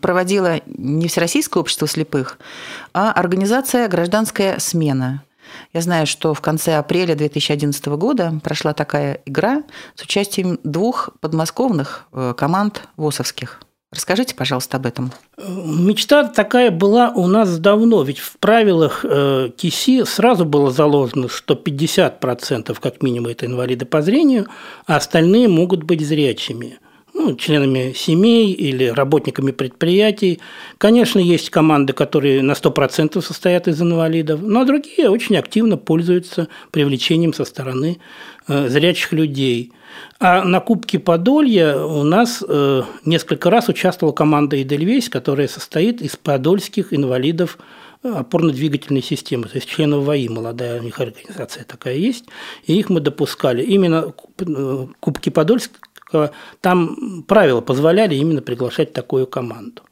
проводила 0.00 0.60
не 0.66 1.06
Всероссийское 1.06 1.60
общество 1.60 1.86
слепых, 1.86 2.38
а 2.92 3.12
организация 3.12 3.86
«Гражданская 3.86 4.58
смена». 4.58 5.22
Я 5.72 5.80
знаю, 5.80 6.06
что 6.06 6.34
в 6.34 6.40
конце 6.40 6.76
апреля 6.76 7.14
2011 7.14 7.86
года 7.86 8.40
прошла 8.42 8.72
такая 8.72 9.20
игра 9.26 9.62
с 9.94 10.02
участием 10.02 10.58
двух 10.64 11.10
подмосковных 11.20 12.06
э, 12.12 12.34
команд 12.36 12.88
ВОСовских. 12.96 13.60
Расскажите, 13.90 14.34
пожалуйста, 14.34 14.76
об 14.76 14.84
этом. 14.84 15.12
Мечта 15.38 16.24
такая 16.24 16.70
была 16.70 17.10
у 17.10 17.26
нас 17.26 17.58
давно, 17.58 18.02
ведь 18.02 18.18
в 18.18 18.36
правилах 18.36 19.02
э, 19.02 19.48
КИСИ 19.56 20.04
сразу 20.04 20.44
было 20.44 20.70
заложено, 20.70 21.30
что 21.30 21.54
50% 21.54 22.76
как 22.80 23.02
минимум 23.02 23.30
это 23.30 23.46
инвалиды 23.46 23.86
по 23.86 24.02
зрению, 24.02 24.46
а 24.86 24.96
остальные 24.96 25.48
могут 25.48 25.84
быть 25.84 26.06
зрячими 26.06 26.78
ну, 27.18 27.34
членами 27.34 27.92
семей 27.94 28.52
или 28.52 28.86
работниками 28.86 29.50
предприятий. 29.50 30.38
Конечно, 30.78 31.18
есть 31.18 31.50
команды, 31.50 31.92
которые 31.92 32.42
на 32.42 32.52
100% 32.52 33.20
состоят 33.20 33.66
из 33.66 33.82
инвалидов, 33.82 34.40
но 34.40 34.64
другие 34.64 35.10
очень 35.10 35.36
активно 35.36 35.76
пользуются 35.76 36.46
привлечением 36.70 37.34
со 37.34 37.44
стороны 37.44 37.98
э, 38.46 38.68
зрячих 38.68 39.12
людей. 39.12 39.72
А 40.20 40.44
на 40.44 40.60
Кубке 40.60 41.00
Подолья 41.00 41.76
у 41.76 42.04
нас 42.04 42.44
э, 42.46 42.82
несколько 43.04 43.50
раз 43.50 43.68
участвовала 43.68 44.14
команда 44.14 44.62
«Эдельвейс», 44.62 45.08
которая 45.08 45.48
состоит 45.48 46.00
из 46.00 46.14
подольских 46.14 46.94
инвалидов 46.94 47.58
э, 48.04 48.12
опорно-двигательной 48.12 49.02
системы, 49.02 49.46
то 49.46 49.56
есть 49.56 49.68
членов 49.68 50.04
ВАИ, 50.04 50.28
молодая 50.28 50.80
у 50.80 50.84
них 50.84 51.00
организация 51.00 51.64
такая 51.64 51.96
есть, 51.96 52.26
и 52.64 52.78
их 52.78 52.90
мы 52.90 53.00
допускали. 53.00 53.64
Именно 53.64 54.12
Кубки 55.00 55.30
Подольск 55.30 55.72
там 56.60 57.24
правила 57.26 57.60
позволяли 57.60 58.14
именно 58.14 58.42
приглашать 58.42 58.92
такую 58.92 59.26
команду. 59.26 59.82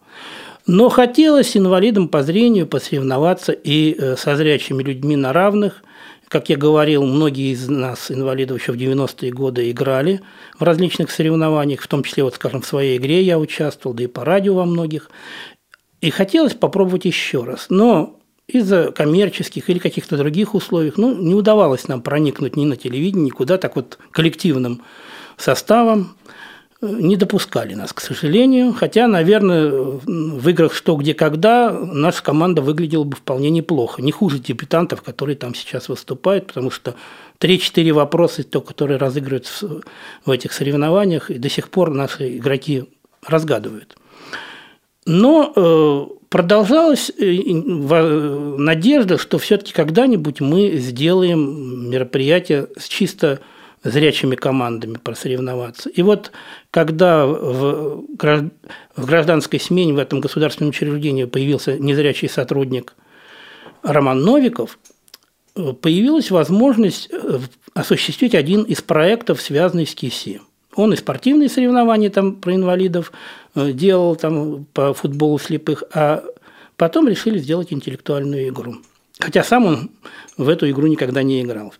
Но 0.66 0.88
хотелось 0.88 1.56
инвалидам 1.56 2.08
по 2.08 2.22
зрению 2.22 2.66
посоревноваться 2.66 3.52
и 3.52 3.94
э, 3.96 4.16
со 4.16 4.34
зрячими 4.34 4.82
людьми 4.82 5.14
на 5.14 5.32
равных. 5.32 5.84
Как 6.28 6.48
я 6.48 6.56
говорил, 6.56 7.04
многие 7.04 7.52
из 7.52 7.68
нас, 7.68 8.10
инвалидов, 8.10 8.60
еще 8.60 8.72
в 8.72 8.76
90-е 8.76 9.30
годы 9.30 9.70
играли 9.70 10.22
в 10.58 10.64
различных 10.64 11.12
соревнованиях, 11.12 11.80
в 11.80 11.86
том 11.86 12.02
числе, 12.02 12.24
вот, 12.24 12.34
скажем, 12.34 12.62
в 12.62 12.66
своей 12.66 12.96
игре 12.96 13.22
я 13.22 13.38
участвовал, 13.38 13.94
да 13.94 14.02
и 14.02 14.08
по 14.08 14.24
радио 14.24 14.54
во 14.54 14.64
многих. 14.64 15.08
И 16.00 16.10
хотелось 16.10 16.54
попробовать 16.54 17.04
еще 17.04 17.44
раз. 17.44 17.66
Но 17.68 18.18
из-за 18.48 18.92
коммерческих 18.92 19.68
или 19.68 19.78
каких-то 19.78 20.16
других 20.16 20.54
условий, 20.54 20.92
ну, 20.96 21.14
не 21.14 21.34
удавалось 21.34 21.88
нам 21.88 22.00
проникнуть 22.00 22.56
ни 22.56 22.64
на 22.64 22.76
телевидение, 22.76 23.26
никуда 23.26 23.58
так 23.58 23.76
вот 23.76 23.98
коллективным 24.12 24.82
составом. 25.36 26.16
Не 26.82 27.16
допускали 27.16 27.72
нас, 27.72 27.94
к 27.94 28.00
сожалению. 28.00 28.74
Хотя, 28.74 29.08
наверное, 29.08 29.70
в 29.70 30.48
играх 30.48 30.74
«Что, 30.74 30.94
где, 30.96 31.14
когда» 31.14 31.72
наша 31.72 32.22
команда 32.22 32.60
выглядела 32.60 33.02
бы 33.02 33.16
вполне 33.16 33.48
неплохо. 33.48 34.02
Не 34.02 34.12
хуже 34.12 34.38
дебютантов, 34.38 35.00
которые 35.00 35.36
там 35.36 35.54
сейчас 35.54 35.88
выступают, 35.88 36.48
потому 36.48 36.70
что 36.70 36.94
3-4 37.40 37.92
вопроса, 37.92 38.44
то, 38.44 38.60
которые 38.60 38.98
разыгрываются 38.98 39.80
в 40.26 40.30
этих 40.30 40.52
соревнованиях, 40.52 41.30
и 41.30 41.38
до 41.38 41.48
сих 41.48 41.70
пор 41.70 41.90
наши 41.94 42.36
игроки 42.36 42.84
разгадывают. 43.26 43.96
Но 45.06 45.52
э, 45.54 46.06
продолжалась 46.28 47.10
э, 47.16 47.32
надежда, 47.32 49.18
что 49.18 49.38
все-таки 49.38 49.72
когда-нибудь 49.72 50.40
мы 50.40 50.72
сделаем 50.76 51.88
мероприятие 51.90 52.68
с 52.76 52.88
чисто 52.88 53.38
зрячими 53.84 54.34
командами 54.34 54.98
просоревноваться. 55.02 55.88
И 55.90 56.02
вот 56.02 56.32
когда 56.72 57.24
в 57.24 58.02
гражданской 58.96 59.60
смене 59.60 59.92
в 59.92 59.98
этом 59.98 60.20
государственном 60.20 60.70
учреждении 60.70 61.24
появился 61.24 61.78
незрячий 61.78 62.28
сотрудник 62.28 62.94
Роман 63.84 64.20
Новиков, 64.22 64.76
появилась 65.54 66.32
возможность 66.32 67.10
осуществить 67.74 68.34
один 68.34 68.62
из 68.62 68.82
проектов, 68.82 69.40
связанный 69.40 69.86
с 69.86 69.94
КИСИ. 69.94 70.40
Он 70.74 70.92
и 70.92 70.96
спортивные 70.96 71.48
соревнования 71.48 72.10
там 72.10 72.34
про 72.34 72.54
инвалидов 72.54 73.12
делал 73.56 74.16
там 74.16 74.66
по 74.72 74.92
футболу 74.94 75.38
слепых, 75.38 75.82
а 75.92 76.24
потом 76.76 77.08
решили 77.08 77.38
сделать 77.38 77.72
интеллектуальную 77.72 78.48
игру. 78.48 78.76
Хотя 79.18 79.42
сам 79.42 79.66
он 79.66 79.90
в 80.36 80.48
эту 80.48 80.68
игру 80.70 80.86
никогда 80.86 81.22
не 81.22 81.42
играл. 81.42 81.72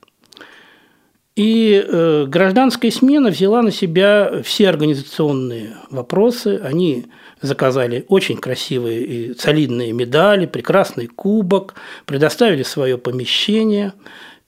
И 1.37 1.85
э, 1.87 2.25
гражданская 2.26 2.90
смена 2.90 3.28
взяла 3.28 3.61
на 3.61 3.71
себя 3.71 4.40
все 4.42 4.71
организационные 4.71 5.76
вопросы. 5.90 6.59
Они 6.64 7.06
заказали 7.42 8.06
очень 8.09 8.38
красивые 8.38 9.04
и 9.04 9.38
солидные 9.38 9.92
медали, 9.92 10.47
прекрасный 10.47 11.09
кубок, 11.09 11.75
предоставили 12.06 12.62
свое 12.62 12.97
помещение 12.97 13.92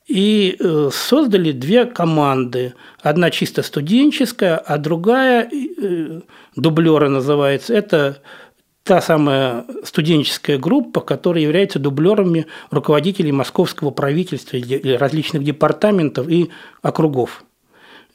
и 0.09 0.57
э, 0.59 0.89
создали 0.91 1.53
две 1.53 1.85
команды. 1.85 2.75
Одна 3.03 3.31
чисто 3.31 3.63
студенческая, 3.63 4.57
а 4.57 4.79
другая, 4.79 5.49
э, 5.51 6.21
дублера 6.57 7.09
называется, 7.09 7.75
это 7.75 8.23
та 8.85 9.03
самая 9.03 9.67
студенческая 9.85 10.57
группа, 10.57 11.03
которая 11.03 11.43
является 11.43 11.79
дублерами 11.79 12.47
руководителей 12.71 13.33
московского 13.33 13.91
правительства 13.91 14.57
или 14.57 14.95
различных 14.95 15.45
департаментов 15.45 16.27
и 16.31 16.49
округов. 16.81 17.45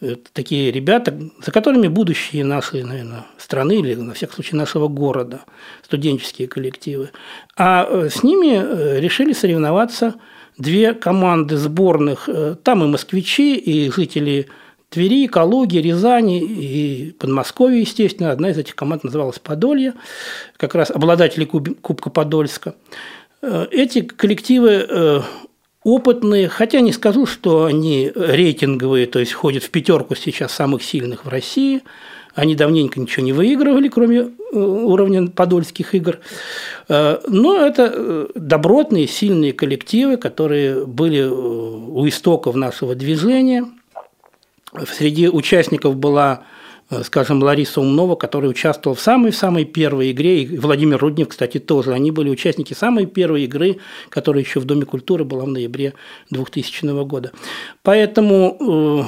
Это 0.02 0.24
такие 0.34 0.72
ребята, 0.72 1.16
за 1.46 1.52
которыми 1.52 1.88
будущее 1.88 2.44
нашей, 2.44 2.84
наверное, 2.84 3.26
страны 3.38 3.80
или, 3.80 3.94
на 3.94 4.16
всякий 4.16 4.34
случай, 4.34 4.56
нашего 4.56 4.88
города, 4.88 5.42
студенческие 5.84 6.48
коллективы. 6.48 7.12
А 7.56 7.88
э, 7.88 8.10
с 8.10 8.24
ними 8.24 9.00
решили 9.00 9.34
соревноваться 9.34 10.16
две 10.58 10.94
команды 10.94 11.58
сборных. 11.58 12.28
Э, 12.28 12.56
там 12.62 12.84
и 12.84 12.88
москвичи, 12.88 13.56
и 13.56 13.90
жители 13.92 14.48
Твери, 14.90 15.28
Калуги, 15.28 15.78
Рязани 15.78 16.44
и 16.44 17.12
Подмосковье, 17.14 17.82
естественно. 17.82 18.32
Одна 18.32 18.52
из 18.52 18.58
этих 18.58 18.76
команд 18.76 19.04
называлась 19.04 19.40
«Подолье», 19.40 19.94
как 20.58 20.76
раз 20.76 20.92
обладатели 20.92 21.46
Кубка 21.46 22.10
Подольска. 22.10 22.76
Э, 23.42 23.66
эти 23.72 24.02
коллективы 24.02 24.86
э, 24.88 25.22
опытные, 25.84 26.48
хотя 26.48 26.80
не 26.82 26.92
скажу, 26.92 27.26
что 27.26 27.66
они 27.66 28.12
рейтинговые, 28.14 29.08
то 29.08 29.20
есть 29.20 29.32
входят 29.32 29.64
в 29.64 29.70
пятерку 29.70 30.16
сейчас 30.16 30.54
самых 30.54 30.84
сильных 30.84 31.26
в 31.26 31.30
России. 31.30 31.82
Они 32.36 32.56
давненько 32.56 33.00
ничего 33.00 33.26
не 33.26 33.34
выигрывали, 33.34 33.88
кроме 33.90 34.20
э, 34.20 34.30
уровня 34.54 35.28
подольских 35.28 35.96
игр. 35.96 36.20
Но 36.90 37.66
это 37.66 38.28
добротные, 38.36 39.08
сильные 39.08 39.54
коллективы, 39.54 40.18
которые 40.18 40.86
были 40.86 41.24
у 41.24 42.08
истоков 42.08 42.56
нашего 42.56 42.96
движения– 42.96 43.66
Среди 44.88 45.30
участников 45.30 45.96
была 45.98 46.44
э, 46.90 47.04
скажем, 47.04 47.42
Лариса 47.44 47.80
Умнова, 47.80 48.16
которая 48.16 48.50
участвовала 48.50 48.96
в 48.96 49.02
самой-самой 49.02 49.66
первой 49.66 50.12
игре, 50.12 50.44
и 50.44 50.58
Владимир 50.58 50.98
Руднев, 50.98 51.30
кстати, 51.30 51.60
тоже. 51.60 51.94
Они 51.94 52.12
были 52.12 52.30
участники 52.30 52.74
самой 52.74 53.06
первой 53.06 53.44
игры, 53.44 53.78
которая 54.10 54.44
еще 54.44 54.60
в 54.60 54.66
Доме 54.66 54.86
культуры 54.86 55.26
была 55.26 55.46
в 55.46 55.50
ноябре 55.50 55.94
2000 56.32 57.06
года. 57.06 57.32
Поэтому 57.84 58.58
э, 58.60 59.04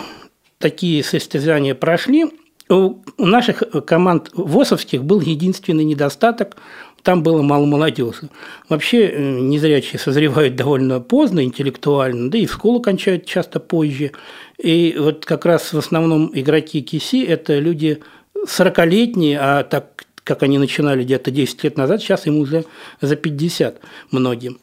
такие 0.59 1.03
состязания 1.03 1.73
прошли. 1.73 2.25
У 2.67 3.01
наших 3.17 3.63
команд 3.85 4.31
ВОСовских 4.33 5.03
был 5.03 5.21
единственный 5.21 5.83
недостаток 5.83 6.57
там 7.05 7.21
было 7.21 7.43
мало 7.43 7.65
молодежи. 7.65 8.29
Вообще 8.67 9.05
э, 9.05 9.39
незрячие 9.39 9.99
созревают 9.99 10.55
довольно 10.55 10.99
поздно 10.99 11.43
интеллектуально, 11.43 12.31
да 12.31 12.39
и 12.39 12.47
школу 12.47 12.81
кончают 12.81 13.27
часто 13.27 13.59
позже. 13.59 14.11
И 14.57 14.95
вот 14.97 15.23
как 15.23 15.45
раз 15.45 15.71
в 15.71 15.77
основном 15.77 16.31
игроки 16.33 16.81
КИСИ– 16.81 17.23
это 17.27 17.59
люди 17.59 18.01
40-летние, 18.47 19.37
а 19.39 19.63
так 19.63 20.05
как 20.23 20.41
они 20.41 20.57
начинали 20.57 21.03
где-то 21.03 21.29
10 21.29 21.63
лет 21.63 21.77
назад, 21.77 22.01
сейчас 22.01 22.25
им 22.25 22.39
уже 22.39 22.65
за 22.99 23.15
50 23.15 23.79
многим. 24.09 24.57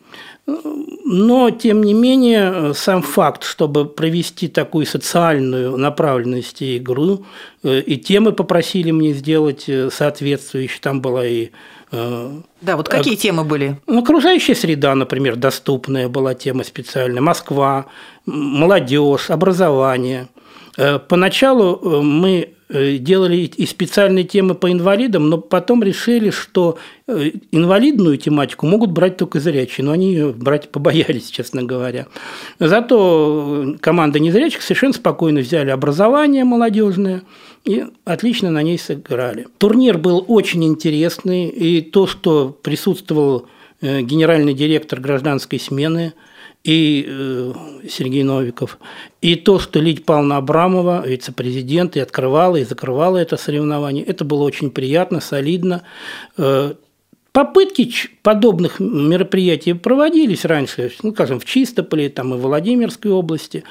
Но, 1.14 1.50
тем 1.50 1.82
не 1.82 1.92
менее, 1.92 2.72
сам 2.72 3.02
факт, 3.02 3.44
чтобы 3.44 3.84
провести 3.84 4.48
такую 4.48 4.86
социальную 4.86 5.76
направленность 5.76 6.62
игру, 6.62 7.26
э, 7.62 7.80
и 7.80 7.98
темы 7.98 8.32
попросили 8.32 8.92
мне 8.92 9.12
сделать 9.12 9.68
э, 9.68 9.90
соответствующие, 9.90 10.80
там 10.80 11.00
была 11.00 11.26
и 11.26 11.50
да, 12.62 12.78
вот 12.78 12.88
какие 12.88 13.16
темы 13.16 13.44
были? 13.44 13.78
Ну, 13.86 14.00
окружающая 14.00 14.54
среда, 14.54 14.94
например, 14.94 15.36
доступная 15.36 16.08
была 16.08 16.32
тема 16.32 16.64
специальная. 16.64 17.20
Москва, 17.20 17.84
молодежь, 18.24 19.28
образование. 19.28 20.28
Э, 20.78 20.98
поначалу 20.98 21.78
э, 21.82 22.00
мы 22.00 22.30
э, 22.30 22.46
делали 22.72 23.36
и 23.36 23.66
специальные 23.66 24.24
темы 24.24 24.54
по 24.54 24.72
инвалидам, 24.72 25.28
но 25.28 25.38
потом 25.38 25.82
решили, 25.82 26.30
что 26.30 26.78
инвалидную 27.06 28.16
тематику 28.16 28.66
могут 28.66 28.90
брать 28.90 29.16
только 29.16 29.40
зрячие, 29.40 29.84
но 29.84 29.92
они 29.92 30.12
ее 30.12 30.32
брать 30.32 30.70
побоялись, 30.70 31.26
честно 31.30 31.62
говоря. 31.62 32.06
Зато 32.58 33.76
команда 33.80 34.18
незрячих 34.18 34.62
совершенно 34.62 34.94
спокойно 34.94 35.40
взяли 35.40 35.70
образование 35.70 36.44
молодежное– 36.44 37.22
и 37.64 37.84
отлично 38.04 38.50
на 38.50 38.62
ней 38.62 38.78
сыграли. 38.78 39.46
Турнир 39.58 39.98
был 39.98 40.24
очень 40.26 40.64
интересный, 40.64 41.48
и 41.48 41.80
то, 41.80 42.06
что 42.06 42.56
присутствовал 42.62 43.46
э, 43.80 44.02
генеральный 44.02 44.54
директор 44.54 45.00
гражданской 45.00 45.60
смены 45.60 46.14
и 46.64 47.04
э, 47.06 47.52
Сергей 47.88 48.22
Новиков, 48.22 48.78
и 49.20 49.34
то, 49.36 49.58
что 49.58 49.80
Лидия 49.80 50.02
Павловна 50.02 50.36
Абрамова, 50.36 51.06
вице-президент, 51.06 51.96
и 51.96 52.00
открывала, 52.00 52.56
и 52.56 52.64
закрывала 52.64 53.18
это 53.18 53.36
соревнование, 53.36 54.04
это 54.04 54.24
было 54.24 54.42
очень 54.44 54.70
приятно, 54.70 55.20
солидно. 55.20 55.82
Э, 56.36 56.74
попытки 57.32 57.90
подобных 58.22 58.78
мероприятий 58.78 59.72
проводились 59.72 60.44
раньше, 60.44 60.92
ну, 61.02 61.12
скажем, 61.12 61.40
в 61.40 61.44
Чистополе, 61.44 62.08
там 62.08 62.34
и 62.34 62.36
в 62.36 62.42
Владимирской 62.42 63.10
области, 63.10 63.64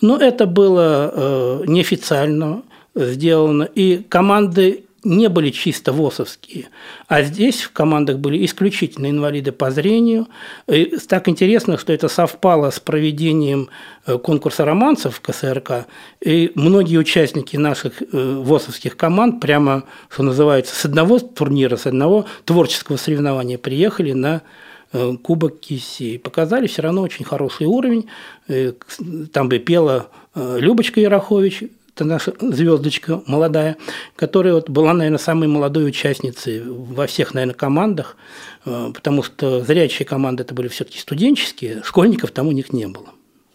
но 0.00 0.16
это 0.16 0.46
было 0.46 1.64
неофициально 1.66 2.62
сделано, 2.94 3.64
и 3.64 4.02
команды 4.08 4.84
не 5.04 5.28
были 5.28 5.50
чисто 5.50 5.92
ВОСовские, 5.92 6.68
а 7.06 7.22
здесь 7.22 7.62
в 7.62 7.72
командах 7.72 8.18
были 8.18 8.44
исключительно 8.44 9.08
инвалиды 9.08 9.52
по 9.52 9.70
зрению. 9.70 10.26
И 10.66 10.96
так 11.08 11.28
интересно, 11.28 11.78
что 11.78 11.92
это 11.92 12.08
совпало 12.08 12.70
с 12.70 12.80
проведением 12.80 13.68
э, 14.06 14.18
конкурса 14.18 14.64
романцев 14.64 15.16
в 15.16 15.20
КСРК, 15.20 15.86
и 16.20 16.50
многие 16.54 16.96
участники 16.96 17.56
наших 17.56 18.02
э, 18.02 18.06
ВОСовских 18.12 18.96
команд 18.96 19.40
прямо, 19.40 19.84
что 20.08 20.24
называется, 20.24 20.74
с 20.74 20.84
одного 20.84 21.20
турнира, 21.20 21.76
с 21.76 21.86
одного 21.86 22.26
творческого 22.44 22.96
соревнования 22.96 23.58
приехали 23.58 24.12
на 24.12 24.42
э, 24.92 25.12
Кубок 25.22 25.60
Киси. 25.60 26.18
Показали 26.18 26.66
все 26.66 26.82
равно 26.82 27.02
очень 27.02 27.24
хороший 27.24 27.66
уровень. 27.66 28.08
Там 29.32 29.48
бы 29.48 29.58
пела 29.58 30.08
Любочка 30.34 31.00
Ярохович, 31.00 31.64
это 31.98 32.04
наша 32.04 32.32
звездочка 32.40 33.22
молодая, 33.26 33.76
которая 34.14 34.54
вот 34.54 34.70
была, 34.70 34.94
наверное, 34.94 35.18
самой 35.18 35.48
молодой 35.48 35.88
участницей 35.88 36.62
во 36.64 37.08
всех, 37.08 37.34
наверное, 37.34 37.54
командах, 37.54 38.16
э, 38.64 38.92
потому 38.94 39.24
что 39.24 39.64
зрячие 39.64 40.06
команды 40.06 40.44
это 40.44 40.54
были 40.54 40.68
все-таки 40.68 41.00
студенческие, 41.00 41.82
школьников 41.82 42.30
там 42.30 42.46
у 42.46 42.52
них 42.52 42.72
не 42.72 42.86
было. 42.86 43.08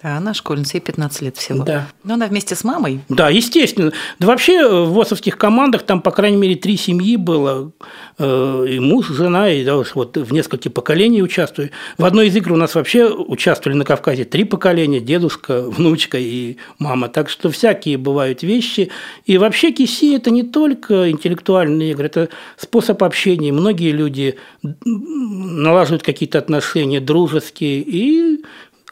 А 0.03 0.17
она 0.17 0.33
школьница, 0.33 0.75
ей 0.75 0.81
15 0.81 1.21
лет 1.21 1.37
всего. 1.37 1.63
Да. 1.63 1.87
Но 2.03 2.15
она 2.15 2.27
вместе 2.27 2.55
с 2.55 2.65
мамой? 2.65 2.99
Да, 3.07 3.29
естественно. 3.29 3.93
Да 4.19 4.27
вообще 4.27 4.59
э, 4.59 4.67
в 4.67 4.89
ВОСовских 4.89 5.37
командах 5.37 5.83
там, 5.83 6.01
по 6.01 6.11
крайней 6.11 6.35
мере, 6.35 6.55
три 6.55 6.75
семьи 6.75 7.15
было. 7.15 7.71
Э, 8.19 8.65
и 8.69 8.79
муж, 8.79 9.07
жена, 9.07 9.49
и 9.49 9.63
да, 9.63 9.77
вот 9.77 10.17
в 10.17 10.33
нескольких 10.33 10.73
поколений 10.73 11.23
участвуют. 11.23 11.71
В 11.97 12.03
одной 12.03 12.27
из 12.27 12.35
игр 12.35 12.51
у 12.51 12.57
нас 12.57 12.75
вообще 12.75 13.07
участвовали 13.07 13.77
на 13.77 13.85
Кавказе 13.85 14.25
три 14.25 14.43
поколения, 14.43 14.99
дедушка, 14.99 15.61
внучка 15.61 16.17
и 16.17 16.57
мама. 16.79 17.07
Так 17.07 17.29
что 17.29 17.49
всякие 17.49 17.97
бывают 17.97 18.43
вещи. 18.43 18.91
И 19.25 19.37
вообще 19.37 19.71
киси– 19.71 20.15
это 20.17 20.31
не 20.31 20.43
только 20.43 21.11
интеллектуальные 21.11 21.91
игры, 21.91 22.07
это 22.07 22.29
способ 22.57 23.01
общения. 23.03 23.53
Многие 23.53 23.91
люди 23.91 24.35
налаживают 24.83 26.03
какие-то 26.03 26.39
отношения 26.39 26.99
дружеские, 26.99 27.79
и 27.79 28.43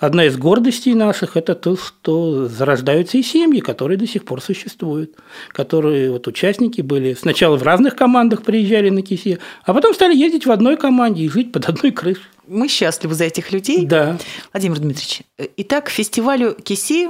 Одна 0.01 0.25
из 0.25 0.35
гордостей 0.35 0.95
наших– 0.95 1.31
это 1.37 1.53
то, 1.53 1.77
что 1.77 2.47
зарождаются 2.47 3.19
и 3.19 3.21
семьи, 3.21 3.59
которые 3.59 3.99
до 3.99 4.07
сих 4.07 4.25
пор 4.25 4.41
существуют, 4.41 5.15
которые 5.49 6.11
вот 6.11 6.25
участники 6.25 6.81
были 6.81 7.13
сначала 7.13 7.55
в 7.55 7.61
разных 7.61 7.95
командах 7.95 8.41
приезжали 8.41 8.89
на 8.89 9.03
КИСИ, 9.03 9.37
а 9.63 9.73
потом 9.75 9.93
стали 9.93 10.15
ездить 10.15 10.47
в 10.47 10.51
одной 10.51 10.75
команде 10.75 11.21
и 11.21 11.29
жить 11.29 11.51
под 11.51 11.69
одной 11.69 11.91
крышей. 11.91 12.23
Мы 12.47 12.67
счастливы 12.67 13.13
за 13.13 13.25
этих 13.25 13.51
людей. 13.51 13.85
Да. 13.85 14.17
Владимир 14.51 14.79
Дмитриевич, 14.79 15.21
итак, 15.57 15.91
фестивалю 15.91 16.55
КИСИ 16.55 17.09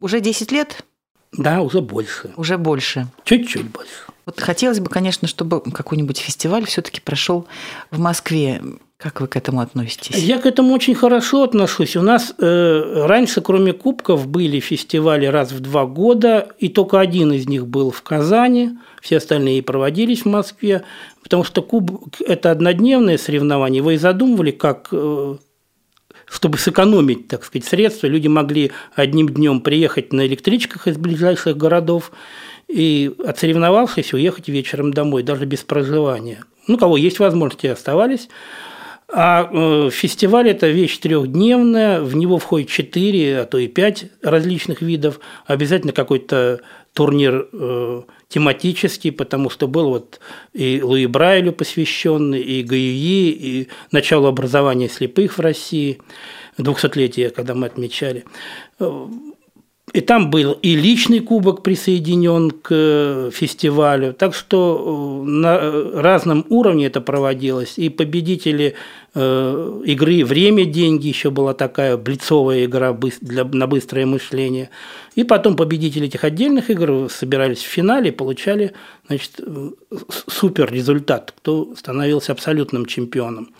уже 0.00 0.20
10 0.20 0.52
лет? 0.52 0.86
Да, 1.32 1.60
уже 1.60 1.82
больше. 1.82 2.30
Уже 2.36 2.56
больше. 2.56 3.08
Чуть-чуть 3.24 3.68
больше. 3.68 3.92
Вот 4.24 4.40
хотелось 4.40 4.80
бы, 4.80 4.88
конечно, 4.88 5.28
чтобы 5.28 5.60
какой-нибудь 5.60 6.16
фестиваль 6.16 6.64
все-таки 6.64 7.02
прошел 7.02 7.46
в 7.90 7.98
Москве. 7.98 8.62
Как 9.02 9.20
вы 9.20 9.26
к 9.26 9.36
этому 9.36 9.60
относитесь? 9.60 10.16
Я 10.16 10.38
к 10.38 10.46
этому 10.46 10.72
очень 10.72 10.94
хорошо 10.94 11.42
отношусь. 11.42 11.96
У 11.96 12.02
нас 12.02 12.32
э, 12.38 13.04
раньше, 13.04 13.40
кроме 13.40 13.72
кубков, 13.72 14.28
были 14.28 14.60
фестивали 14.60 15.26
раз 15.26 15.50
в 15.50 15.58
два 15.58 15.86
года, 15.86 16.48
и 16.60 16.68
только 16.68 17.00
один 17.00 17.32
из 17.32 17.48
них 17.48 17.66
был 17.66 17.90
в 17.90 18.00
Казани, 18.02 18.78
все 19.00 19.16
остальные 19.16 19.64
проводились 19.64 20.22
в 20.22 20.26
Москве, 20.26 20.84
потому 21.20 21.42
что 21.42 21.62
кубок– 21.62 22.20
это 22.20 22.52
однодневное 22.52 23.18
соревнование. 23.18 23.82
Вы 23.82 23.94
и 23.94 23.96
задумывали, 23.96 24.52
как 24.52 24.90
э, 24.92 25.36
чтобы 26.26 26.58
сэкономить, 26.58 27.26
так 27.26 27.44
сказать, 27.44 27.66
средства, 27.66 28.06
люди 28.06 28.28
могли 28.28 28.70
одним 28.94 29.28
днем 29.28 29.62
приехать 29.62 30.12
на 30.12 30.24
электричках 30.28 30.86
из 30.86 30.96
ближайших 30.96 31.56
городов 31.56 32.12
и, 32.68 33.12
отсоревновавшись, 33.26 34.14
уехать 34.14 34.48
вечером 34.48 34.92
домой, 34.92 35.24
даже 35.24 35.44
без 35.44 35.64
проживания. 35.64 36.44
Ну, 36.68 36.78
кого 36.78 36.96
есть 36.96 37.18
возможности, 37.18 37.66
оставались. 37.66 38.28
А 39.14 39.46
э, 39.52 39.90
фестиваль– 39.90 40.48
это 40.50 40.68
вещь 40.68 40.96
трехдневная, 40.96 42.00
в 42.00 42.16
него 42.16 42.38
входит 42.38 42.70
четыре, 42.70 43.40
а 43.40 43.44
то 43.44 43.58
и 43.58 43.68
пять 43.68 44.06
различных 44.22 44.80
видов. 44.80 45.20
Обязательно 45.44 45.92
какой-то 45.92 46.62
турнир 46.94 47.46
э, 47.52 48.02
тематический, 48.28 49.12
потому 49.12 49.50
что 49.50 49.68
был 49.68 49.90
вот 49.90 50.18
и 50.54 50.80
Луи 50.82 51.04
Брайлю 51.04 51.52
посвященный, 51.52 52.40
и 52.40 52.62
Гаюи, 52.62 53.30
и 53.30 53.68
начало 53.90 54.30
образования 54.30 54.88
слепых 54.88 55.36
в 55.36 55.40
России, 55.40 56.00
200-летие, 56.56 57.28
когда 57.28 57.54
мы 57.54 57.66
отмечали. 57.66 58.24
И 59.92 60.00
там 60.00 60.30
был 60.30 60.52
и 60.62 60.74
личный 60.74 61.20
кубок 61.20 61.62
присоединен 61.62 62.50
к 62.50 62.68
э, 62.70 63.30
фестивалю. 63.32 64.14
Так 64.14 64.34
что 64.34 65.22
э, 65.22 65.28
на 65.28 65.60
разном 66.00 66.46
уровне 66.48 66.86
это 66.86 67.02
проводилось. 67.02 67.74
И 67.76 67.90
победители 67.90 68.74
э, 69.14 69.82
игры 69.84 70.24
«Время, 70.24 70.64
деньги» 70.64 71.08
еще 71.08 71.30
была 71.30 71.52
такая 71.52 71.98
блицовая 71.98 72.64
игра 72.64 72.96
для, 73.20 73.44
на 73.44 73.66
быстрое 73.66 74.06
мышление. 74.06 74.70
И 75.14 75.24
потом 75.24 75.56
победители 75.56 76.06
этих 76.06 76.24
отдельных 76.24 76.70
игр 76.70 77.10
собирались 77.10 77.58
в 77.58 77.68
финале 77.68 78.08
и 78.08 78.12
получали 78.12 78.72
значит, 79.08 79.40
супер 80.26 80.72
результат, 80.72 81.34
кто 81.36 81.74
становился 81.76 82.32
абсолютным 82.32 82.86
чемпионом. 82.86 83.50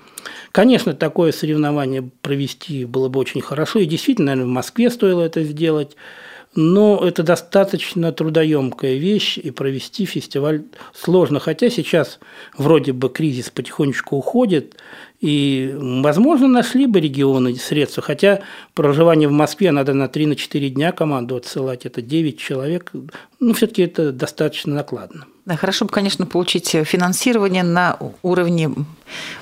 Конечно, 0.52 0.94
такое 0.94 1.32
соревнование 1.32 2.10
провести 2.20 2.84
было 2.84 3.08
бы 3.08 3.20
очень 3.20 3.40
хорошо, 3.40 3.78
и 3.78 3.86
действительно, 3.86 4.32
наверное, 4.32 4.50
в 4.50 4.54
Москве 4.54 4.90
стоило 4.90 5.22
это 5.22 5.42
сделать, 5.42 5.96
но 6.54 7.02
это 7.02 7.22
достаточно 7.22 8.12
трудоемкая 8.12 8.96
вещь, 8.96 9.38
и 9.38 9.50
провести 9.50 10.04
фестиваль 10.04 10.64
сложно. 10.92 11.40
Хотя 11.40 11.70
сейчас 11.70 12.18
вроде 12.56 12.92
бы 12.92 13.08
кризис 13.08 13.48
потихонечку 13.48 14.16
уходит, 14.16 14.76
и, 15.20 15.74
возможно, 15.74 16.48
нашли 16.48 16.86
бы 16.86 17.00
регионы 17.00 17.54
средства. 17.56 18.02
Хотя 18.02 18.42
проживание 18.74 19.28
в 19.28 19.32
Москве 19.32 19.72
надо 19.72 19.94
на 19.94 20.04
3-4 20.04 20.68
дня 20.68 20.92
команду 20.92 21.36
отсылать, 21.36 21.86
это 21.86 22.02
9 22.02 22.38
человек. 22.38 22.92
Ну, 23.40 23.54
все-таки 23.54 23.82
это 23.82 24.12
достаточно 24.12 24.74
накладно. 24.74 25.26
Да, 25.44 25.56
хорошо 25.56 25.86
бы, 25.86 25.90
конечно, 25.90 26.24
получить 26.24 26.68
финансирование 26.68 27.64
на 27.64 27.98
уровне 28.22 28.70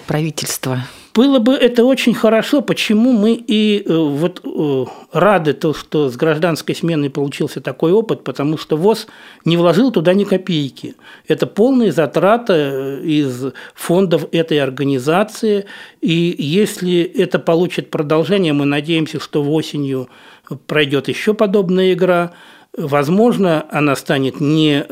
правительства. 0.07 0.85
Было 1.13 1.41
бы 1.41 1.55
это 1.55 1.85
очень 1.85 2.15
хорошо, 2.15 2.63
почему 2.63 3.13
мы 3.13 3.33
и 3.35 3.83
э, 3.85 3.93
вот 3.93 4.41
э, 4.45 4.85
рады 5.13 5.55
то, 5.55 5.75
что 5.75 6.09
с 6.09 6.17
гражданской 6.17 6.75
сменой 6.75 7.11
получился 7.11 7.61
такой 7.61 7.91
опыт, 7.91 8.23
потому 8.23 8.57
что 8.57 8.77
ВОЗ 8.77 9.09
не 9.45 9.57
вложил 9.57 9.91
туда 9.91 10.15
ни 10.15 10.23
копейки. 10.23 10.95
Это 11.27 11.49
полная 11.49 11.91
затрата 11.91 12.55
э, 12.55 13.01
из 13.03 13.53
фондов 13.75 14.27
этой 14.31 14.61
организации, 14.61 15.67
и 16.01 16.37
если 16.39 17.03
это 17.03 17.41
получит 17.41 17.91
продолжение, 17.91 18.53
мы 18.53 18.65
надеемся, 18.65 19.19
что 19.19 19.43
осенью 19.43 20.09
пройдет 20.69 21.09
еще 21.09 21.35
подобная 21.35 21.93
игра, 21.93 22.33
возможно, 22.77 23.67
она 23.71 23.97
станет 23.97 24.41
не 24.41 24.87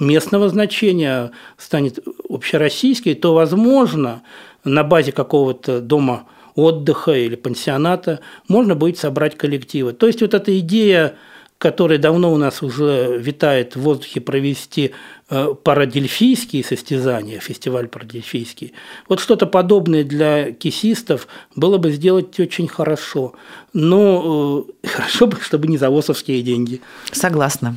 местного 0.00 0.48
значения, 0.48 1.30
станет 1.56 1.98
общероссийской, 2.28 3.14
то, 3.14 3.34
возможно, 3.34 4.22
на 4.64 4.82
базе 4.82 5.12
какого-то 5.12 5.80
дома 5.80 6.26
отдыха 6.54 7.12
или 7.12 7.36
пансионата 7.36 8.20
можно 8.48 8.74
будет 8.74 8.98
собрать 8.98 9.36
коллективы. 9.36 9.92
То 9.92 10.06
есть 10.06 10.20
вот 10.20 10.34
эта 10.34 10.58
идея, 10.58 11.16
которая 11.58 11.98
давно 11.98 12.32
у 12.32 12.36
нас 12.36 12.62
уже 12.62 13.18
витает 13.18 13.76
в 13.76 13.82
воздухе, 13.82 14.20
провести 14.20 14.92
э, 15.28 15.54
парадельфийские 15.62 16.64
состязания, 16.64 17.38
фестиваль 17.38 17.88
парадельфийский, 17.88 18.72
вот 19.08 19.20
что-то 19.20 19.46
подобное 19.46 20.04
для 20.04 20.52
кисистов 20.52 21.28
было 21.54 21.78
бы 21.78 21.92
сделать 21.92 22.38
очень 22.40 22.68
хорошо. 22.68 23.34
Но 23.72 24.66
э, 24.82 24.88
хорошо 24.88 25.26
бы, 25.26 25.38
чтобы 25.40 25.68
не 25.68 25.78
за 25.78 25.90
ВОСовские 25.90 26.42
деньги. 26.42 26.80
Согласна. 27.12 27.76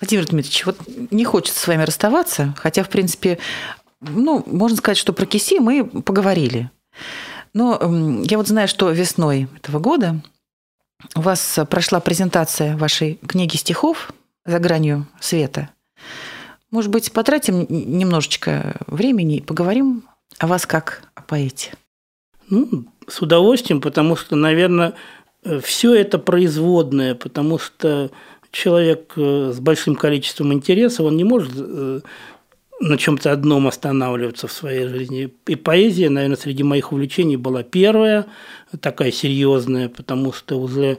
Владимир 0.00 0.26
Дмитриевич, 0.26 0.66
вот 0.66 0.78
не 1.10 1.24
хочется 1.24 1.60
с 1.60 1.66
вами 1.66 1.82
расставаться, 1.82 2.54
хотя, 2.58 2.82
в 2.82 2.88
принципе, 2.88 3.38
ну, 4.00 4.42
можно 4.46 4.76
сказать, 4.76 4.98
что 4.98 5.12
про 5.12 5.26
Киси 5.26 5.58
мы 5.58 5.84
поговорили. 5.84 6.70
Но 7.54 7.72
я 8.24 8.36
вот 8.36 8.48
знаю, 8.48 8.68
что 8.68 8.90
весной 8.90 9.48
этого 9.56 9.78
года 9.80 10.20
у 11.14 11.20
вас 11.20 11.58
прошла 11.70 12.00
презентация 12.00 12.76
вашей 12.76 13.18
книги 13.26 13.56
стихов 13.56 14.12
«За 14.44 14.58
гранью 14.58 15.06
света». 15.20 15.70
Может 16.70 16.90
быть, 16.90 17.12
потратим 17.12 17.66
немножечко 17.68 18.76
времени 18.86 19.38
и 19.38 19.42
поговорим 19.42 20.04
о 20.38 20.46
вас 20.46 20.66
как 20.66 21.02
о 21.14 21.22
поэте? 21.22 21.72
Ну, 22.50 22.84
с 23.06 23.22
удовольствием, 23.22 23.80
потому 23.80 24.16
что, 24.16 24.36
наверное, 24.36 24.94
все 25.62 25.94
это 25.94 26.18
производное, 26.18 27.14
потому 27.14 27.58
что 27.58 28.10
человек 28.50 29.12
э, 29.16 29.52
с 29.54 29.60
большим 29.60 29.94
количеством 29.94 30.52
интересов, 30.52 31.06
он 31.06 31.16
не 31.16 31.24
может 31.24 31.52
э, 31.56 32.00
на 32.80 32.96
чем-то 32.96 33.32
одном 33.32 33.66
останавливаться 33.66 34.46
в 34.46 34.52
своей 34.52 34.86
жизни. 34.86 35.32
И 35.46 35.56
поэзия, 35.56 36.10
наверное, 36.10 36.36
среди 36.36 36.62
моих 36.62 36.92
увлечений 36.92 37.36
была 37.36 37.62
первая, 37.62 38.26
такая 38.80 39.10
серьезная, 39.10 39.88
потому 39.88 40.32
что 40.32 40.60
уже 40.60 40.98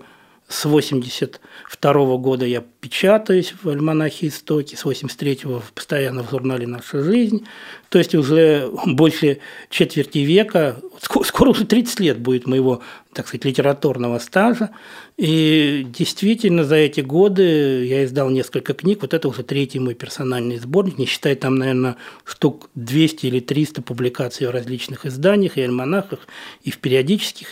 с 0.49 0.65
82 0.65 2.17
года 2.17 2.43
я 2.43 2.63
печатаюсь 2.81 3.53
в 3.61 3.69
«Альманахе 3.69 4.27
истоки», 4.27 4.75
с 4.75 4.83
83-го 4.83 5.61
постоянно 5.75 6.23
в 6.23 6.31
журнале 6.31 6.65
«Наша 6.65 7.03
жизнь». 7.03 7.45
То 7.89 7.99
есть 7.99 8.15
уже 8.15 8.67
больше 8.87 9.39
четверти 9.69 10.19
века, 10.19 10.77
скоро 10.99 11.51
уже 11.51 11.65
30 11.65 11.99
лет 11.99 12.19
будет 12.19 12.47
моего, 12.47 12.81
так 13.13 13.27
сказать, 13.27 13.45
литературного 13.45 14.17
стажа. 14.17 14.71
И 15.17 15.85
действительно 15.87 16.63
за 16.63 16.77
эти 16.77 17.01
годы 17.01 17.85
я 17.85 18.03
издал 18.03 18.31
несколько 18.31 18.73
книг. 18.73 19.01
Вот 19.01 19.13
это 19.13 19.27
уже 19.27 19.43
третий 19.43 19.79
мой 19.79 19.93
персональный 19.93 20.57
сборник, 20.57 20.97
не 20.97 21.05
считая 21.05 21.35
там, 21.35 21.57
наверное, 21.57 21.95
штук 22.25 22.71
200 22.73 23.27
или 23.27 23.39
300 23.39 23.83
публикаций 23.83 24.47
в 24.47 24.51
различных 24.51 25.05
изданиях 25.05 25.57
и 25.57 25.61
альманахах, 25.61 26.27
и 26.63 26.71
в 26.71 26.79
периодических 26.79 27.47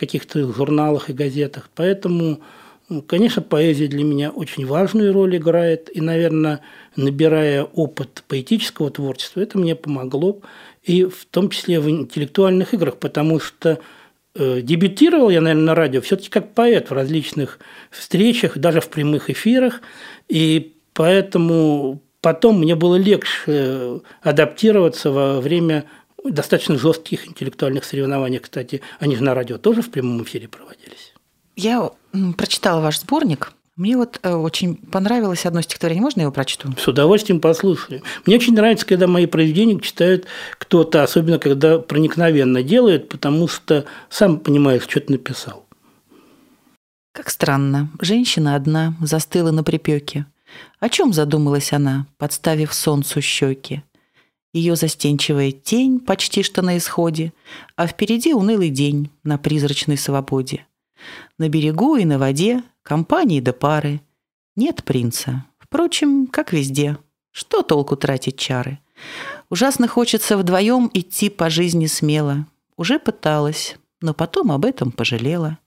каких-то 0.00 0.52
журналах 0.52 1.10
и 1.10 1.12
газетах. 1.12 1.68
Поэтому, 1.76 2.40
ну, 2.88 3.02
конечно, 3.02 3.42
поэзия 3.42 3.86
для 3.86 4.02
меня 4.02 4.30
очень 4.30 4.66
важную 4.66 5.12
роль 5.12 5.36
играет. 5.36 5.94
И, 5.94 6.00
наверное, 6.00 6.60
набирая 6.96 7.64
опыт 7.64 8.24
поэтического 8.26 8.90
творчества, 8.90 9.42
это 9.42 9.58
мне 9.58 9.76
помогло. 9.76 10.40
И 10.82 11.04
в 11.04 11.26
том 11.30 11.50
числе 11.50 11.78
в 11.78 11.90
интеллектуальных 11.90 12.72
играх, 12.72 12.96
потому 12.96 13.38
что 13.38 13.78
э, 14.34 14.62
дебютировал 14.62 15.28
я, 15.28 15.42
наверное, 15.42 15.66
на 15.66 15.74
радио 15.74 16.00
все-таки 16.00 16.30
как 16.30 16.54
поэт 16.54 16.88
в 16.88 16.94
различных 16.94 17.58
встречах, 17.90 18.56
даже 18.56 18.80
в 18.80 18.88
прямых 18.88 19.28
эфирах. 19.28 19.82
И 20.28 20.76
поэтому 20.94 22.00
потом 22.22 22.60
мне 22.60 22.74
было 22.74 22.96
легче 22.96 24.00
адаптироваться 24.22 25.10
во 25.10 25.40
время 25.42 25.84
достаточно 26.24 26.76
жестких 26.76 27.26
интеллектуальных 27.26 27.84
соревнованиях, 27.84 28.42
кстати, 28.42 28.82
они 28.98 29.16
же 29.16 29.22
на 29.22 29.34
радио 29.34 29.58
тоже 29.58 29.82
в 29.82 29.90
прямом 29.90 30.22
эфире 30.22 30.48
проводились. 30.48 31.14
Я 31.56 31.90
прочитала 32.36 32.80
ваш 32.80 33.00
сборник. 33.00 33.52
Мне 33.76 33.96
вот 33.96 34.20
э, 34.22 34.34
очень 34.34 34.76
понравилось 34.76 35.46
одно 35.46 35.62
стихотворение. 35.62 36.02
Можно 36.02 36.22
его 36.22 36.32
прочту? 36.32 36.68
С 36.78 36.86
удовольствием 36.86 37.40
послушаю. 37.40 38.02
Мне 38.26 38.36
очень 38.36 38.54
нравится, 38.54 38.84
когда 38.84 39.06
мои 39.06 39.24
произведения 39.26 39.80
читают 39.80 40.26
кто-то, 40.58 41.02
особенно 41.02 41.38
когда 41.38 41.78
проникновенно 41.78 42.62
делают, 42.62 43.08
потому 43.08 43.48
что 43.48 43.86
сам 44.10 44.38
понимаешь, 44.38 44.82
что 44.82 45.00
ты 45.00 45.12
написал. 45.12 45.66
Как 47.12 47.30
странно. 47.30 47.88
Женщина 48.00 48.54
одна 48.54 48.94
застыла 49.00 49.50
на 49.50 49.64
припеке. 49.64 50.26
О 50.78 50.88
чем 50.88 51.12
задумалась 51.12 51.72
она, 51.72 52.06
подставив 52.18 52.74
солнцу 52.74 53.20
щеки? 53.20 53.82
Ее 54.52 54.76
застенчивая 54.76 55.52
тень 55.52 56.00
почти 56.00 56.42
что 56.42 56.62
на 56.62 56.76
исходе, 56.78 57.32
а 57.76 57.86
впереди 57.86 58.34
унылый 58.34 58.70
день 58.70 59.10
на 59.22 59.38
призрачной 59.38 59.96
свободе. 59.96 60.66
На 61.38 61.48
берегу 61.48 61.96
и 61.96 62.04
на 62.04 62.18
воде 62.18 62.62
компании 62.82 63.40
да 63.40 63.52
пары. 63.52 64.00
Нет 64.56 64.84
принца. 64.84 65.44
Впрочем, 65.58 66.26
как 66.26 66.52
везде. 66.52 66.98
Что 67.30 67.62
толку 67.62 67.96
тратить 67.96 68.38
чары? 68.38 68.80
Ужасно 69.48 69.88
хочется 69.88 70.36
вдвоем 70.36 70.90
идти 70.92 71.30
по 71.30 71.48
жизни 71.48 71.86
смело. 71.86 72.46
Уже 72.76 72.98
пыталась, 72.98 73.76
но 74.00 74.14
потом 74.14 74.52
об 74.52 74.64
этом 74.64 74.90
пожалела. 74.90 75.58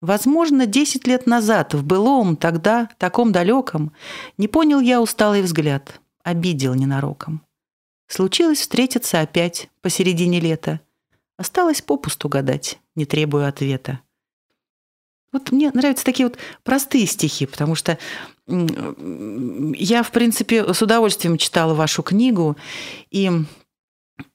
Возможно, 0.00 0.66
десять 0.66 1.06
лет 1.06 1.26
назад, 1.26 1.74
в 1.74 1.84
былом, 1.84 2.36
тогда, 2.36 2.88
таком 2.98 3.32
далеком, 3.32 3.92
не 4.36 4.46
понял 4.46 4.80
я 4.80 5.00
усталый 5.00 5.42
взгляд, 5.42 6.00
обидел 6.22 6.74
ненароком. 6.74 7.42
Случилось 8.08 8.60
встретиться 8.60 9.20
опять 9.20 9.68
посередине 9.82 10.40
лета. 10.40 10.80
Осталось 11.36 11.82
попусту 11.82 12.28
гадать, 12.28 12.80
не 12.96 13.04
требуя 13.04 13.48
ответа. 13.48 14.00
Вот 15.30 15.52
мне 15.52 15.70
нравятся 15.72 16.06
такие 16.06 16.26
вот 16.26 16.38
простые 16.64 17.06
стихи, 17.06 17.44
потому 17.44 17.74
что 17.74 17.98
я, 18.46 20.02
в 20.02 20.10
принципе, 20.10 20.72
с 20.72 20.80
удовольствием 20.80 21.36
читала 21.36 21.74
вашу 21.74 22.02
книгу, 22.02 22.56
и 23.10 23.30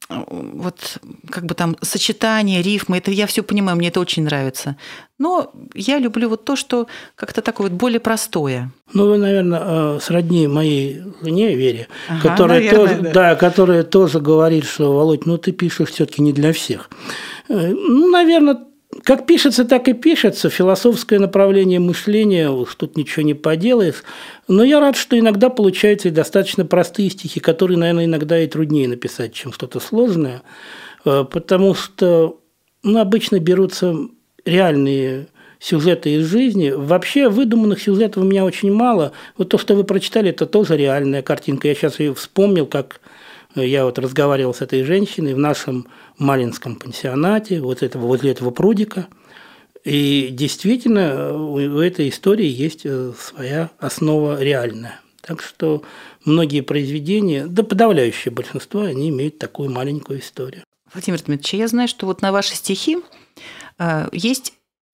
вот 0.10 0.98
как 1.30 1.46
бы 1.46 1.56
там 1.56 1.76
сочетание, 1.82 2.62
рифмы, 2.62 2.98
это 2.98 3.12
я 3.12 3.26
все 3.26 3.44
понимаю, 3.44 3.78
мне 3.78 3.88
это 3.88 4.00
очень 4.00 4.24
нравится. 4.24 4.78
Но 5.18 5.54
я 5.74 5.98
люблю 6.00 6.30
вот 6.30 6.44
то, 6.46 6.56
что 6.56 6.88
как-то 7.16 7.42
такое 7.42 7.70
вот 7.70 7.78
более 7.78 8.00
простое. 8.00 8.72
Ну, 8.94 9.08
вы, 9.08 9.18
наверное, 9.18 9.62
э, 9.64 10.00
сродни 10.02 10.48
моей 10.48 11.02
жене 11.22 11.56
Вере, 11.56 11.88
ага, 12.10 12.30
которая, 12.30 12.60
наверное, 12.60 12.88
тоже, 12.88 13.02
да. 13.02 13.12
Да, 13.12 13.36
которая 13.36 13.84
тоже 13.84 14.20
говорит, 14.20 14.66
что, 14.66 14.94
Володь, 14.94 15.26
ну 15.26 15.38
ты 15.38 15.52
пишешь 15.52 15.90
все-таки 15.90 16.22
не 16.22 16.34
для 16.34 16.54
всех. 16.54 16.90
Э, 17.48 17.70
ну, 17.70 18.10
наверное, 18.10 18.60
как 19.04 19.26
пишется, 19.26 19.66
так 19.66 19.88
и 19.88 19.94
пишется. 19.94 20.50
Философское 20.50 21.20
направление 21.20 21.80
мышления, 21.80 22.50
уж 22.50 22.76
тут 22.76 22.98
ничего 22.98 23.24
не 23.24 23.34
поделаешь. 23.34 24.04
Но 24.48 24.64
я 24.64 24.80
рад, 24.80 24.96
что 24.96 25.18
иногда 25.18 25.50
получаются 25.50 26.10
и 26.10 26.12
достаточно 26.12 26.66
простые 26.66 27.10
стихи, 27.10 27.40
которые, 27.40 27.78
наверное, 27.78 28.06
иногда 28.06 28.40
и 28.40 28.48
труднее 28.48 28.88
написать, 28.88 29.34
чем 29.34 29.54
что-то 29.54 29.80
сложное. 29.80 30.44
Э, 31.06 31.26
потому 31.30 31.74
что 31.74 32.40
ну, 32.84 33.00
обычно 33.00 33.40
берутся 33.40 33.96
реальные 34.46 35.28
сюжеты 35.60 36.16
из 36.16 36.26
жизни. 36.26 36.72
Вообще 36.72 37.30
выдуманных 37.30 37.82
сюжетов 37.82 38.24
у 38.24 38.26
меня 38.26 38.44
очень 38.44 38.72
мало. 38.72 39.14
Вот 39.38 39.50
то, 39.50 39.58
что 39.58 39.76
вы 39.76 39.86
прочитали, 39.86 40.30
это 40.30 40.46
тоже 40.46 40.76
реальная 40.76 41.22
картинка. 41.22 41.70
Я 41.70 41.76
сейчас 41.76 42.00
ее 42.00 42.14
вспомнил, 42.14 42.66
как 42.66 43.00
я 43.62 43.86
вот 43.86 44.00
разговаривал 44.00 44.54
с 44.54 44.62
этой 44.62 44.84
женщиной 44.84 45.34
в 45.34 45.40
нашем 45.40 45.88
Малинском 46.18 46.76
пансионате, 46.76 47.62
вот 47.62 47.84
этого, 47.84 48.08
возле 48.08 48.32
этого 48.32 48.52
прудика. 48.52 49.08
И 49.84 50.30
действительно, 50.32 51.38
у 51.38 51.58
этой 51.58 52.10
истории 52.10 52.48
есть 52.48 52.86
э, 52.86 53.12
своя 53.20 53.70
основа 53.80 54.42
реальная. 54.42 55.02
Так 55.22 55.42
что 55.42 55.84
многие 56.26 56.62
произведения, 56.62 57.46
да 57.48 57.64
подавляющее 57.64 58.32
большинство, 58.32 58.82
они 58.82 59.10
имеют 59.10 59.40
такую 59.40 59.70
маленькую 59.70 60.20
историю. 60.20 60.64
Владимир 60.94 61.20
Дмитриевич, 61.20 61.54
я 61.54 61.68
знаю, 61.68 61.88
что 61.88 62.06
вот 62.06 62.22
на 62.22 62.32
ваши 62.32 62.56
стихи 62.56 63.00
э, 63.78 64.08
есть 64.12 64.54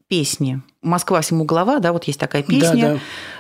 песни. 0.10 0.62
«Москва 0.82 1.22
всему 1.22 1.45
глава», 1.45 1.80
да, 1.80 1.93
вот 1.93 2.04
есть 2.06 2.19
такая 2.19 2.43
песня. 2.43 2.82
Да, 2.82 3.00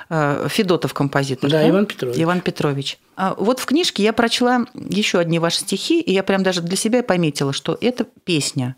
да. 0.09 0.43
Э, 0.43 0.47
Федотов 0.49 0.93
композитор. 0.93 1.49
Да, 1.49 1.59
да, 1.59 1.69
Иван 1.69 1.85
Петрович. 1.85 2.17
Иван 2.17 2.41
Петрович. 2.41 2.97
А 3.17 3.33
вот 3.37 3.59
в 3.59 3.65
книжке 3.65 4.03
я 4.03 4.13
прочла 4.13 4.65
еще 4.73 5.19
одни 5.19 5.39
ваши 5.39 5.59
стихи, 5.59 5.99
и 5.99 6.13
я 6.13 6.23
прям 6.23 6.43
даже 6.43 6.61
для 6.61 6.77
себя 6.77 7.03
пометила, 7.03 7.51
что 7.51 7.77
это 7.81 8.05
песня. 8.23 8.75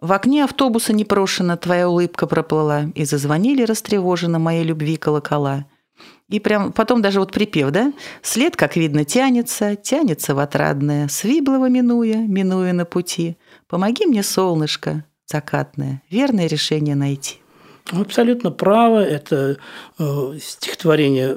В 0.00 0.12
окне 0.12 0.44
автобуса 0.44 0.92
непрошено 0.92 1.56
твоя 1.56 1.88
улыбка 1.88 2.26
проплыла, 2.26 2.86
и 2.94 3.04
зазвонили 3.04 3.62
растревоженно 3.62 4.38
моей 4.38 4.64
любви 4.64 4.96
колокола. 4.96 5.66
И 6.28 6.40
прям 6.40 6.72
потом 6.72 7.02
даже 7.02 7.20
вот 7.20 7.32
припев, 7.32 7.70
да? 7.70 7.92
След, 8.22 8.56
как 8.56 8.76
видно, 8.76 9.04
тянется, 9.04 9.76
тянется 9.76 10.34
в 10.34 10.38
отрадное, 10.38 11.08
свиблово 11.08 11.68
минуя, 11.68 12.16
минуя 12.16 12.72
на 12.72 12.84
пути. 12.84 13.36
Помоги 13.68 14.06
мне, 14.06 14.22
солнышко, 14.22 15.04
закатное, 15.30 16.02
верное 16.10 16.46
решение 16.46 16.94
найти. 16.94 17.36
Абсолютно 17.92 18.50
право. 18.50 19.02
Это 19.02 19.56
э, 19.98 20.38
стихотворение 20.40 21.36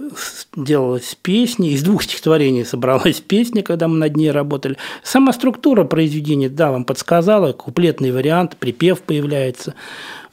делалось 0.55 1.17
песни. 1.21 1.71
Из 1.71 1.81
двух 1.81 2.03
стихотворений 2.03 2.63
собралась 2.63 3.21
песня, 3.27 3.63
когда 3.63 3.87
мы 3.87 3.97
над 3.97 4.15
ней 4.15 4.29
работали. 4.31 4.77
Сама 5.03 5.33
структура 5.33 5.83
произведения, 5.83 6.49
да, 6.49 6.71
вам 6.71 6.85
подсказала. 6.85 7.53
Куплетный 7.53 8.11
вариант, 8.11 8.57
припев 8.57 9.01
появляется. 9.01 9.73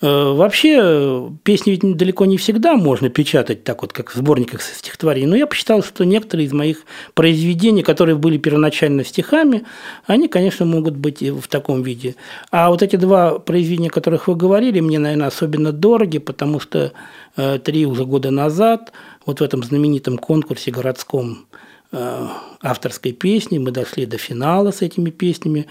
Э, 0.03 0.33
вообще, 0.33 1.31
песни 1.43 1.73
ведь 1.73 1.97
далеко 1.97 2.25
не 2.25 2.39
всегда 2.39 2.75
можно 2.75 3.11
печатать 3.11 3.65
так 3.65 3.83
вот, 3.83 3.93
как 3.93 4.11
в 4.11 4.15
сборниках 4.15 4.63
стихотворений. 4.63 5.27
Но 5.27 5.37
я 5.37 5.47
посчитал, 5.47 5.83
что 5.83 6.05
некоторые 6.05 6.47
из 6.47 6.53
моих 6.53 6.85
произведений, 7.13 7.83
которые 7.83 8.17
были 8.17 8.39
первоначально 8.39 9.05
стихами, 9.05 9.65
они, 10.07 10.29
конечно, 10.29 10.65
могут 10.65 10.97
быть 10.97 11.21
в 11.23 11.47
таком 11.49 11.83
виде. 11.83 12.17
А 12.51 12.71
вот 12.71 12.83
эти 12.83 12.97
два 12.97 13.39
произведения, 13.39 13.89
о 13.89 13.93
которых 13.93 14.27
вы 14.27 14.37
говорили, 14.37 14.81
мне, 14.81 14.99
наверное, 14.99 15.29
особенно 15.29 15.71
дороги, 15.71 16.19
потому 16.19 16.61
что 16.61 16.93
э, 17.37 17.59
три 17.59 17.85
уже 17.85 18.07
года 18.07 18.31
назад, 18.31 18.93
вот 19.27 19.41
в 19.41 19.43
этом 19.43 19.63
знаменитом 19.63 20.17
конкурсе 20.17 20.71
городском 20.71 21.45
э, 21.93 22.27
авторской 22.63 23.13
песни 23.13 23.59
мы 23.59 23.71
дошли 23.71 24.07
до 24.07 24.17
финала 24.17 24.71
с 24.71 24.81
этими 24.81 25.11
песнями 25.11 25.67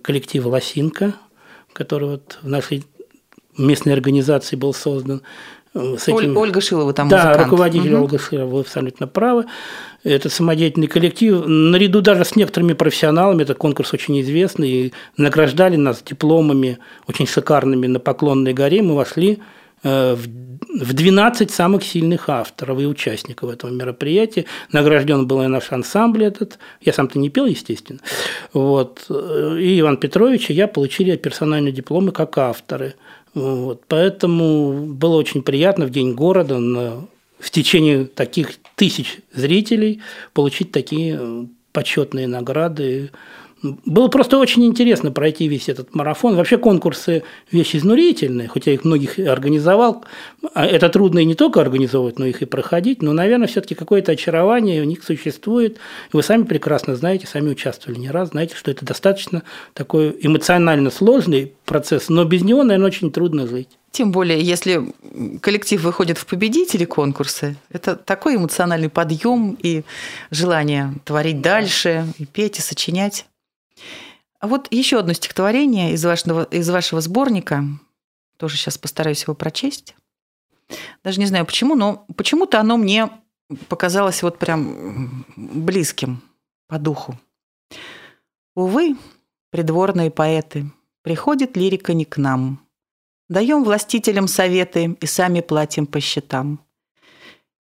коллектива 0.00 0.48
«Лосинка», 0.48 1.12
который 1.74 2.08
вот 2.08 2.38
в 2.40 2.48
нашей 2.48 2.84
местной 3.58 3.92
организации 3.92 4.56
был 4.56 4.74
создан. 4.74 5.22
Э, 5.74 5.96
с 5.98 6.08
этим... 6.08 6.36
Ольга 6.36 6.60
Шилова 6.60 6.92
там 6.92 7.08
Да, 7.08 7.16
музыкант. 7.16 7.42
руководитель 7.44 7.94
угу. 7.94 8.04
Ольга 8.04 8.18
Шилова, 8.18 8.54
вы 8.54 8.60
абсолютно 8.60 9.06
правы. 9.06 9.46
Это 10.04 10.28
самодеятельный 10.28 10.86
коллектив. 10.86 11.44
Наряду 11.46 12.00
даже 12.00 12.24
с 12.24 12.36
некоторыми 12.36 12.74
профессионалами, 12.74 13.42
этот 13.42 13.58
конкурс 13.58 13.92
очень 13.94 14.20
известный, 14.20 14.70
и 14.70 14.92
награждали 15.16 15.76
нас 15.76 16.02
дипломами 16.02 16.78
очень 17.08 17.26
шикарными 17.26 17.86
на 17.86 17.98
Поклонной 17.98 18.52
горе. 18.52 18.82
Мы 18.82 18.94
вошли 18.94 19.40
в 19.84 20.92
12 20.92 21.50
самых 21.50 21.84
сильных 21.84 22.28
авторов 22.28 22.80
и 22.80 22.86
участников 22.86 23.50
этого 23.50 23.70
мероприятия. 23.70 24.46
Награжден 24.72 25.26
был 25.26 25.42
и 25.42 25.46
наш 25.46 25.70
ансамбль 25.70 26.24
этот. 26.24 26.58
Я 26.80 26.92
сам-то 26.92 27.18
не 27.18 27.28
пел, 27.28 27.46
естественно. 27.46 28.00
Вот. 28.52 29.06
И 29.10 29.80
Иван 29.80 29.98
Петрович 29.98 30.50
и 30.50 30.54
я 30.54 30.66
получили 30.66 31.16
персональные 31.16 31.72
дипломы 31.72 32.12
как 32.12 32.38
авторы. 32.38 32.94
Вот, 33.34 33.82
поэтому 33.88 34.86
было 34.86 35.16
очень 35.16 35.42
приятно 35.42 35.86
в 35.86 35.90
День 35.90 36.14
города 36.14 36.58
на, 36.58 37.06
в 37.38 37.50
течение 37.50 38.04
таких 38.04 38.52
тысяч 38.76 39.18
зрителей 39.32 40.02
получить 40.32 40.70
такие 40.70 41.18
э, 41.20 41.44
почетные 41.72 42.28
награды 42.28 43.10
было 43.62 44.08
просто 44.08 44.38
очень 44.38 44.64
интересно 44.64 45.10
пройти 45.10 45.48
весь 45.48 45.68
этот 45.68 45.94
марафон. 45.94 46.36
Вообще 46.36 46.58
конкурсы– 46.58 47.22
вещи 47.50 47.76
изнурительные, 47.76 48.48
хотя 48.48 48.72
их 48.72 48.84
многих 48.84 49.18
организовал. 49.18 50.04
А 50.52 50.66
это 50.66 50.88
трудно 50.88 51.20
и 51.20 51.24
не 51.24 51.34
только 51.34 51.60
организовывать, 51.60 52.18
но 52.18 52.26
их 52.26 52.42
и 52.42 52.46
проходить. 52.46 53.02
Но, 53.02 53.12
наверное, 53.12 53.46
все-таки 53.46 53.74
какое-то 53.74 54.12
очарование 54.12 54.82
у 54.82 54.84
них 54.84 55.02
существует. 55.02 55.78
Вы 56.12 56.22
сами 56.22 56.42
прекрасно 56.42 56.96
знаете, 56.96 57.26
сами 57.26 57.50
участвовали 57.50 57.98
не 57.98 58.10
раз, 58.10 58.30
знаете, 58.30 58.54
что 58.56 58.70
это 58.70 58.84
достаточно 58.84 59.42
такой 59.72 60.16
эмоционально 60.20 60.90
сложный 60.90 61.54
процесс, 61.64 62.08
но 62.08 62.24
без 62.24 62.42
него, 62.42 62.62
наверное, 62.62 62.88
очень 62.88 63.10
трудно 63.10 63.46
жить. 63.46 63.68
Тем 63.90 64.10
более, 64.10 64.40
если 64.40 64.92
коллектив 65.40 65.80
выходит 65.82 66.18
в 66.18 66.26
победители 66.26 66.84
конкурса, 66.84 67.54
это 67.70 67.94
такой 67.94 68.34
эмоциональный 68.34 68.88
подъем 68.88 69.56
и 69.62 69.84
желание 70.32 70.94
творить 71.04 71.40
дальше, 71.40 72.04
и 72.18 72.26
петь, 72.26 72.58
и 72.58 72.60
сочинять. 72.60 73.26
А 74.40 74.46
вот 74.46 74.68
еще 74.70 74.98
одно 74.98 75.12
стихотворение 75.12 75.92
из 75.92 76.04
вашего, 76.04 76.44
из 76.44 76.68
вашего 76.68 77.00
сборника. 77.00 77.64
Тоже 78.36 78.56
сейчас 78.56 78.76
постараюсь 78.76 79.22
его 79.22 79.34
прочесть. 79.34 79.94
Даже 81.02 81.20
не 81.20 81.26
знаю 81.26 81.46
почему, 81.46 81.74
но 81.74 82.06
почему-то 82.16 82.60
оно 82.60 82.76
мне 82.76 83.10
показалось 83.68 84.22
вот 84.22 84.38
прям 84.38 85.24
близким 85.36 86.22
по 86.68 86.78
духу. 86.78 87.18
Увы, 88.54 88.96
придворные 89.50 90.10
поэты, 90.10 90.70
приходит 91.02 91.56
лирика 91.56 91.92
не 91.92 92.04
к 92.04 92.16
нам. 92.16 92.60
Даем 93.28 93.64
властителям 93.64 94.28
советы 94.28 94.96
и 95.00 95.06
сами 95.06 95.40
платим 95.40 95.86
по 95.86 96.00
счетам. 96.00 96.60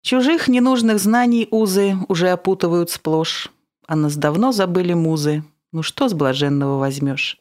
Чужих 0.03 0.49
ненужных 0.49 0.99
знаний 0.99 1.47
узы 1.51 1.97
уже 2.09 2.31
опутывают 2.31 2.91
сплошь, 2.91 3.53
а 3.87 3.95
нас 3.95 4.17
давно 4.17 4.51
забыли 4.51 4.95
музы, 4.95 5.45
ну 5.73 5.83
что 5.83 6.09
с 6.09 6.15
блаженного 6.15 6.79
возьмешь? 6.79 7.39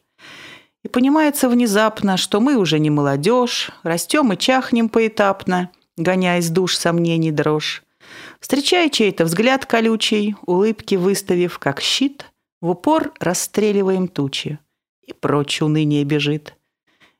И 0.82 0.88
понимается 0.88 1.48
внезапно, 1.48 2.16
что 2.16 2.40
мы 2.40 2.56
уже 2.56 2.78
не 2.78 2.90
молодежь, 2.90 3.70
растем 3.82 4.32
и 4.32 4.36
чахнем 4.36 4.88
поэтапно, 4.88 5.70
гоняя 5.96 6.40
из 6.40 6.50
душ 6.50 6.76
сомнений 6.76 7.30
дрожь. 7.30 7.84
Встречая 8.40 8.88
чей-то 8.88 9.24
взгляд 9.24 9.66
колючий, 9.66 10.34
улыбки 10.46 10.96
выставив 10.96 11.58
как 11.58 11.80
щит, 11.80 12.32
в 12.60 12.70
упор 12.70 13.12
расстреливаем 13.20 14.08
тучи. 14.08 14.58
И 15.02 15.12
прочь 15.12 15.62
уныние 15.62 16.04
бежит. 16.04 16.54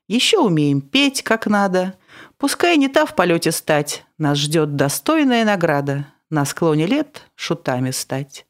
Еще 0.07 0.39
умеем 0.39 0.81
петь 0.81 1.21
как 1.23 1.47
надо. 1.47 1.95
Пускай 2.37 2.77
не 2.77 2.89
та 2.89 3.05
в 3.05 3.15
полете 3.15 3.51
стать, 3.51 4.05
нас 4.17 4.37
ждет 4.37 4.75
достойная 4.75 5.45
награда 5.45 6.07
на 6.29 6.45
склоне 6.45 6.85
лет 6.85 7.29
шутами 7.35 7.91
стать. 7.91 8.45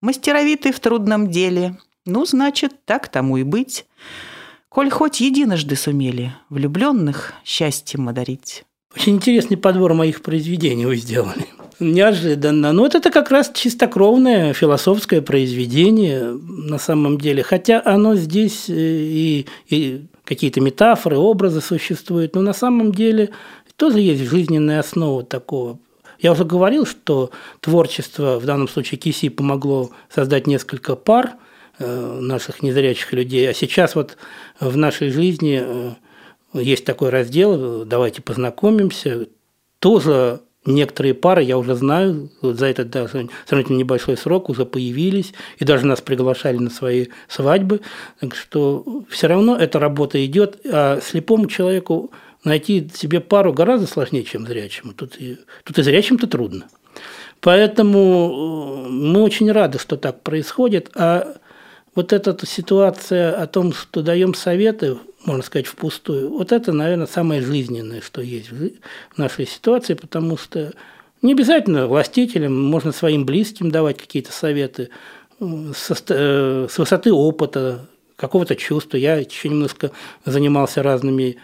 Мастеровитый 0.00 0.72
в 0.72 0.80
трудном 0.80 1.30
деле. 1.30 1.78
Ну, 2.04 2.24
значит, 2.26 2.72
так 2.84 3.08
тому 3.08 3.36
и 3.36 3.44
быть. 3.44 3.86
Коль 4.68 4.90
хоть 4.90 5.20
единожды 5.20 5.76
сумели 5.76 6.32
влюбленных 6.48 7.34
счастьем 7.44 8.08
одарить. 8.08 8.64
Очень 8.94 9.16
интересный 9.16 9.56
подбор 9.56 9.94
моих 9.94 10.22
произведений 10.22 10.86
вы 10.86 10.96
сделали. 10.96 11.46
Неожиданно. 11.78 12.72
Но 12.72 12.82
вот 12.82 12.94
это 12.94 13.10
как 13.10 13.30
раз 13.30 13.50
чистокровное 13.54 14.52
философское 14.52 15.22
произведение 15.22 16.32
на 16.32 16.78
самом 16.78 17.18
деле. 17.18 17.42
Хотя 17.42 17.82
оно 17.84 18.14
здесь 18.16 18.68
э, 18.68 18.74
и, 18.74 19.46
и 19.68 20.06
какие-то 20.24 20.60
метафоры, 20.60 21.16
образы 21.16 21.60
существуют, 21.60 22.34
но 22.34 22.42
на 22.42 22.52
самом 22.52 22.92
деле 22.92 23.30
тоже 23.76 24.00
есть 24.00 24.22
жизненная 24.22 24.80
основа 24.80 25.22
такого. 25.24 25.78
Я 26.20 26.32
уже 26.32 26.44
говорил, 26.44 26.86
что 26.86 27.30
творчество, 27.60 28.38
в 28.38 28.44
данном 28.44 28.68
случае 28.68 28.98
Киси, 28.98 29.28
помогло 29.28 29.90
создать 30.08 30.46
несколько 30.46 30.94
пар 30.94 31.32
наших 31.78 32.62
незрячих 32.62 33.12
людей, 33.12 33.48
а 33.48 33.54
сейчас 33.54 33.94
вот 33.94 34.16
в 34.60 34.76
нашей 34.76 35.10
жизни 35.10 35.62
э, 35.64 35.92
есть 36.54 36.84
такой 36.84 37.10
раздел 37.10 37.84
«Давайте 37.84 38.22
познакомимся». 38.22 39.26
Тоже 39.78 40.40
некоторые 40.64 41.14
пары, 41.14 41.42
я 41.42 41.58
уже 41.58 41.74
знаю, 41.74 42.30
за 42.40 42.66
этот 42.66 42.90
даже 42.90 43.28
сравнительно 43.46 43.78
небольшой 43.78 44.16
срок 44.16 44.48
уже 44.48 44.64
появились, 44.64 45.32
и 45.58 45.64
даже 45.64 45.86
нас 45.86 46.00
приглашали 46.00 46.58
на 46.58 46.70
свои 46.70 47.06
свадьбы. 47.28 47.80
Так 48.20 48.36
что 48.36 49.04
все 49.08 49.26
равно 49.26 49.56
эта 49.56 49.78
работа 49.78 50.24
идет, 50.24 50.60
а 50.64 51.00
слепому 51.00 51.46
человеку 51.46 52.12
найти 52.44 52.88
себе 52.94 53.20
пару 53.20 53.52
гораздо 53.52 53.86
сложнее, 53.86 54.24
чем 54.24 54.46
зрячему. 54.46 54.92
Тут 54.92 55.16
и, 55.18 55.38
тут 55.64 55.78
и 55.78 55.82
зрячим-то 55.82 56.26
трудно. 56.26 56.66
Поэтому 57.40 58.86
э, 58.86 58.88
мы 58.88 59.22
очень 59.22 59.50
рады, 59.50 59.78
что 59.78 59.96
так 59.96 60.22
происходит. 60.22 60.90
А 60.94 61.34
вот 61.94 62.12
эта 62.12 62.34
ситуация 62.46 63.32
о 63.32 63.46
том, 63.46 63.72
что 63.72 64.02
даем 64.02 64.34
советы, 64.34 64.98
можно 65.24 65.42
сказать, 65.42 65.66
впустую, 65.66 66.30
вот 66.30 66.52
это, 66.52 66.72
наверное, 66.72 67.06
самое 67.06 67.42
жизненное, 67.42 68.00
что 68.00 68.22
есть 68.22 68.50
в 68.50 69.18
нашей 69.18 69.46
ситуации, 69.46 69.94
потому 69.94 70.36
что 70.36 70.72
не 71.20 71.32
обязательно 71.32 71.86
властителям, 71.86 72.60
можно 72.60 72.92
своим 72.92 73.24
близким 73.24 73.70
давать 73.70 73.98
какие-то 73.98 74.32
советы 74.32 74.90
э, 75.38 75.72
э, 76.08 76.66
с 76.68 76.78
высоты 76.78 77.12
опыта, 77.12 77.86
какого-то 78.16 78.56
чувства. 78.56 78.96
Я 78.96 79.16
еще 79.16 79.48
немножко 79.48 79.90
занимался 80.24 80.82
разными 80.82 81.38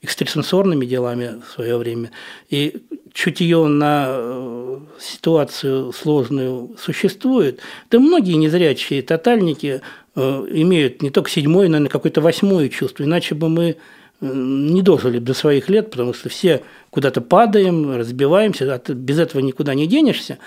экстрасенсорными 0.00 0.86
делами 0.86 1.40
в 1.46 1.52
свое 1.52 1.76
время. 1.76 2.10
И 2.50 2.82
чутье 3.12 3.66
на 3.66 4.06
э, 4.08 4.57
ситуацию 4.98 5.92
сложную 5.92 6.76
существует. 6.78 7.60
Да 7.90 7.98
многие 7.98 8.34
незрячие 8.34 9.02
тотальники 9.02 9.80
э, 10.14 10.20
имеют 10.50 11.02
не 11.02 11.10
только 11.10 11.30
седьмое, 11.30 11.68
наверное, 11.68 11.90
какое-то 11.90 12.20
восьмое 12.20 12.68
чувство. 12.68 13.04
Иначе 13.04 13.34
бы 13.34 13.48
мы 13.48 13.64
э, 13.64 13.74
не 14.20 14.82
дожили 14.82 15.18
до 15.18 15.34
своих 15.34 15.68
лет, 15.68 15.90
потому 15.90 16.14
что 16.14 16.28
все 16.28 16.62
куда-то 16.90 17.20
падаем, 17.20 17.96
разбиваемся, 17.96 18.72
а 18.74 18.92
без 18.92 19.18
этого 19.18 19.40
никуда 19.40 19.74
не 19.74 19.86
денешься. 19.86 20.38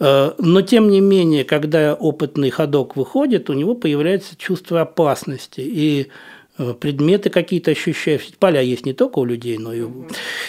Но 0.00 0.62
тем 0.62 0.90
не 0.90 1.00
менее, 1.00 1.44
когда 1.44 1.94
опытный 1.94 2.50
ходок 2.50 2.96
выходит, 2.96 3.48
у 3.48 3.52
него 3.52 3.76
появляется 3.76 4.36
чувство 4.36 4.80
опасности. 4.80 5.60
И 5.60 6.08
Э, 6.08 6.08
предметы 6.56 7.30
какие-то 7.30 7.72
ощущаешь. 7.72 8.28
Поля 8.38 8.60
есть 8.60 8.86
не 8.86 8.92
только 8.92 9.18
у 9.18 9.24
людей, 9.24 9.58
но 9.58 9.72
и 9.72 9.82
у... 9.82 10.06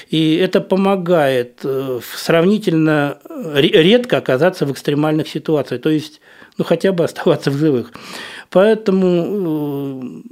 И 0.10 0.36
это 0.36 0.62
помогает 0.62 1.62
э, 1.63 2.00
сравнительно 2.15 3.18
э, 3.28 3.62
редко 3.62 4.18
оказаться 4.18 4.65
в 4.65 4.72
экстремальных 4.72 5.28
ситуациях, 5.28 5.82
то 5.82 5.89
есть 5.89 6.22
ну, 6.58 6.63
хотя 6.63 6.91
бы 6.91 7.04
оставаться 7.04 7.52
в 7.52 7.58
живых. 7.58 7.91
Поэтому 8.50 10.24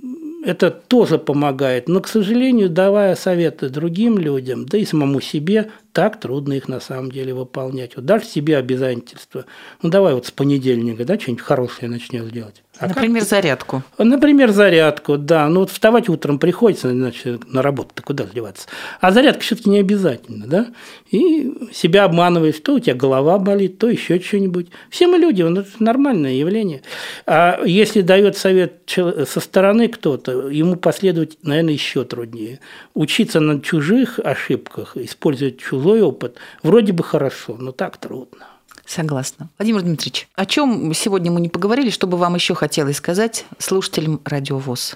это 0.46 0.72
тоже 0.72 1.18
помогает. 1.18 1.90
Но, 1.90 2.02
к 2.02 2.08
сожалению, 2.08 2.70
давая 2.70 3.16
советы 3.16 3.70
другим 3.70 4.18
людям, 4.18 4.66
да 4.66 4.78
и 4.78 4.86
самому 4.86 5.22
себе, 5.22 5.72
так 5.94 6.20
трудно 6.20 6.54
их 6.54 6.68
на 6.68 6.80
самом 6.80 7.12
деле 7.12 7.34
выполнять. 7.34 7.96
Вот 7.96 8.06
дашь 8.06 8.26
себе 8.26 8.58
обязательства. 8.58 9.46
Ну, 9.82 9.90
давай 9.90 10.16
вот 10.16 10.26
с 10.26 10.32
понедельника, 10.32 11.06
да, 11.06 11.20
что-нибудь 11.20 11.44
хорошее 11.44 11.90
начнешь 11.90 12.32
делать. 12.32 12.64
А 12.80 12.88
Например, 12.88 13.22
как? 13.22 13.30
зарядку. 13.30 13.84
Например, 14.00 14.52
зарядку, 14.52 15.18
да. 15.20 15.48
Ну 15.48 15.60
вот 15.60 15.70
вставать 15.70 16.10
утром 16.10 16.40
приходится, 16.40 16.90
иначе 16.90 17.40
на 17.46 17.62
работу-то 17.62 18.02
куда 18.02 18.26
деваться. 18.26 18.68
А 19.00 19.12
зарядка 19.12 19.42
все-таки 19.42 19.70
не 19.70 19.80
обязательно, 19.80 20.48
да. 20.48 20.68
И 21.12 21.70
себя 21.72 22.06
обманываешь, 22.06 22.60
то 22.60 22.74
у 22.74 22.80
тебя 22.80 22.96
голова 22.96 23.38
болит, 23.38 23.78
то 23.78 23.88
еще 23.88 24.20
что-нибудь. 24.20 24.70
Все 24.90 25.06
мы 25.06 25.20
люди, 25.20 25.44
это 25.44 25.70
нормальное 25.78 26.34
явление. 26.34 26.82
А 27.28 27.62
если 27.64 28.02
дает 28.02 28.38
совет 28.38 28.82
со 28.88 29.40
стороны 29.40 29.88
кто-то, 29.88 30.50
ему 30.50 30.76
последовать, 30.76 31.38
наверное, 31.44 31.74
еще 31.74 32.04
труднее. 32.06 32.60
Учиться 32.96 33.40
на 33.40 33.62
чужих 33.62 34.18
ошибках, 34.18 34.98
использовать 34.98 35.62
чужой 35.84 36.02
опыт, 36.02 36.38
вроде 36.64 36.94
бы 36.94 37.04
хорошо, 37.04 37.56
но 37.60 37.72
так 37.72 37.98
трудно. 37.98 38.48
Согласна. 38.86 39.50
Владимир 39.58 39.82
Дмитриевич, 39.82 40.28
о 40.36 40.46
чем 40.46 40.94
сегодня 40.94 41.32
мы 41.32 41.42
не 41.42 41.50
поговорили, 41.50 41.90
что 41.90 42.08
бы 42.08 42.18
вам 42.18 42.36
еще 42.36 42.54
хотелось 42.54 42.98
сказать 42.98 43.46
слушателям 43.58 44.22
Радио 44.26 44.58
ВОЗ? 44.58 44.96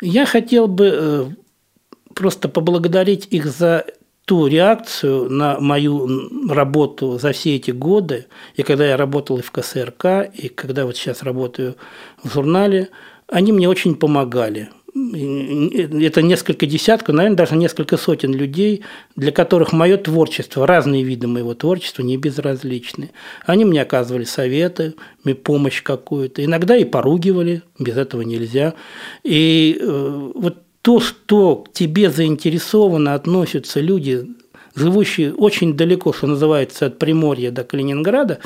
Я 0.00 0.26
хотел 0.26 0.66
бы 0.66 0.90
э, 0.92 1.26
просто 2.14 2.48
поблагодарить 2.48 3.28
их 3.30 3.46
за 3.46 3.84
ту 4.24 4.46
реакцию 4.46 5.30
на 5.30 5.58
мою 5.60 6.48
работу 6.48 7.18
за 7.18 7.32
все 7.32 7.56
эти 7.56 7.72
годы, 7.72 8.26
и 8.54 8.62
когда 8.62 8.86
я 8.86 8.96
работал 8.96 9.38
и 9.38 9.42
в 9.42 9.50
КСРК, 9.50 10.30
и 10.32 10.48
когда 10.48 10.84
вот 10.84 10.96
сейчас 10.96 11.22
работаю 11.22 11.76
в 12.22 12.32
журнале, 12.32 12.88
они 13.28 13.52
мне 13.52 13.68
очень 13.68 13.94
помогали 13.94 14.68
это 14.94 16.20
несколько 16.20 16.66
десятков, 16.66 17.14
наверное, 17.14 17.36
даже 17.36 17.56
несколько 17.56 17.96
сотен 17.96 18.34
людей, 18.34 18.82
для 19.16 19.32
которых 19.32 19.72
мое 19.72 19.96
творчество, 19.96 20.66
разные 20.66 21.02
виды 21.02 21.26
моего 21.26 21.54
творчества 21.54 22.02
не 22.02 22.18
безразличны. 22.18 23.10
Они 23.46 23.64
мне 23.64 23.80
оказывали 23.80 24.24
советы, 24.24 24.94
помощь 25.44 25.82
какую-то, 25.82 26.44
иногда 26.44 26.76
и 26.76 26.84
поругивали, 26.84 27.62
без 27.78 27.96
этого 27.96 28.20
нельзя. 28.20 28.74
И 29.22 29.78
э, 29.80 30.30
вот 30.34 30.58
то, 30.82 31.00
что 31.00 31.56
к 31.56 31.72
тебе 31.72 32.10
заинтересованно 32.10 33.14
относятся 33.14 33.80
люди, 33.80 34.26
живущие 34.74 35.32
очень 35.32 35.74
далеко, 35.74 36.12
что 36.12 36.26
называется, 36.26 36.86
от 36.86 36.98
Приморья 36.98 37.50
до 37.50 37.64
Калининграда, 37.64 38.40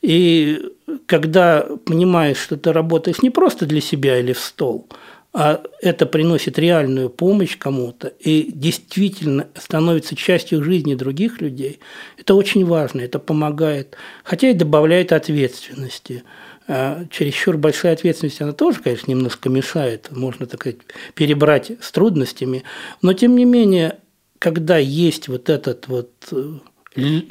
и 0.00 0.70
когда 1.04 1.66
понимаешь, 1.84 2.38
что 2.38 2.56
ты 2.56 2.72
работаешь 2.72 3.20
не 3.20 3.30
просто 3.30 3.66
для 3.66 3.82
себя 3.82 4.18
или 4.18 4.32
в 4.32 4.40
стол– 4.40 4.86
а 5.34 5.62
это 5.80 6.04
приносит 6.04 6.58
реальную 6.58 7.08
помощь 7.08 7.56
кому-то 7.56 8.08
и 8.08 8.50
действительно 8.52 9.48
становится 9.54 10.14
частью 10.14 10.62
жизни 10.62 10.94
других 10.94 11.40
людей, 11.40 11.80
это 12.18 12.34
очень 12.34 12.66
важно, 12.66 13.00
это 13.00 13.18
помогает, 13.18 13.96
хотя 14.24 14.50
и 14.50 14.54
добавляет 14.54 15.12
ответственности. 15.12 16.24
А 16.68 17.04
чересчур 17.10 17.56
большая 17.56 17.94
ответственность, 17.94 18.40
она 18.40 18.52
тоже, 18.52 18.80
конечно, 18.80 19.10
немножко 19.10 19.48
мешает, 19.48 20.08
можно, 20.10 20.46
так 20.46 20.60
сказать, 20.60 20.80
перебрать 21.14 21.72
с 21.80 21.90
трудностями, 21.90 22.62
но 23.00 23.14
тем 23.14 23.34
не 23.34 23.44
менее, 23.44 23.98
когда 24.38 24.76
есть 24.76 25.28
вот 25.28 25.48
этот 25.48 25.88
вот 25.88 26.12
э, 26.30 27.22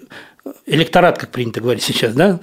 электорат, 0.66 1.18
как 1.18 1.32
принято 1.32 1.62
говорить 1.62 1.84
сейчас, 1.84 2.14
да, 2.14 2.40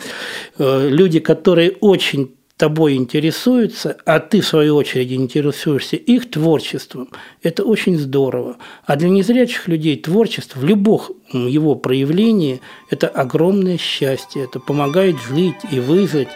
э, 0.59 0.89
люди, 0.89 1.19
которые 1.19 1.73
очень 1.81 2.38
тобой 2.59 2.97
интересуются, 2.97 3.97
а 4.05 4.19
ты, 4.19 4.41
в 4.41 4.47
свою 4.47 4.77
очередь, 4.77 5.13
интересуешься 5.13 5.97
их 5.97 6.29
творчеством, 6.29 7.09
это 7.43 7.65
очень 7.65 7.97
здорово. 7.97 8.57
А 8.85 8.97
для 8.97 9.09
незрячих 9.09 9.69
людей 9.69 9.97
творчество 9.97 10.59
в 10.59 10.65
любых 10.65 11.13
его 11.33 11.77
проявлении– 11.77 12.61
это 12.91 13.07
огромное 13.07 13.79
счастье, 13.79 14.45
это 14.45 14.59
помогает 14.59 15.17
жить 15.31 15.55
и 15.71 15.79
выжить. 15.79 16.29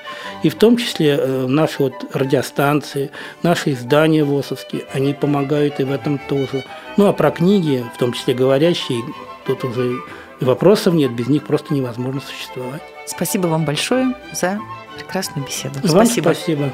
И 0.44 0.48
в 0.48 0.54
том 0.54 0.76
числе 0.76 1.18
э, 1.18 1.46
наши 1.46 1.82
вот 1.82 1.94
радиостанции, 2.12 3.10
наши 3.42 3.72
издания 3.72 4.22
ВОСовские, 4.22 4.84
они 4.92 5.14
помогают 5.14 5.80
и 5.80 5.84
в 5.84 5.90
этом 5.90 6.20
тоже. 6.28 6.64
Ну 6.96 7.06
а 7.06 7.12
про 7.12 7.32
книги, 7.32 7.84
в 7.94 7.98
том 7.98 8.12
числе 8.12 8.34
говорящие, 8.34 9.02
тут 9.44 9.64
уже 9.64 9.96
вопросов 10.40 10.94
нет, 10.94 11.10
без 11.12 11.26
них 11.26 11.42
просто 11.44 11.74
невозможно 11.74 12.20
существовать. 12.20 12.82
Спасибо 13.06 13.48
вам 13.48 13.64
большое 13.64 14.14
за 14.32 14.60
прекрасную 14.96 15.46
беседу. 15.46 15.80
Вам 15.82 16.06
спасибо. 16.06 16.24
спасибо. 16.34 16.72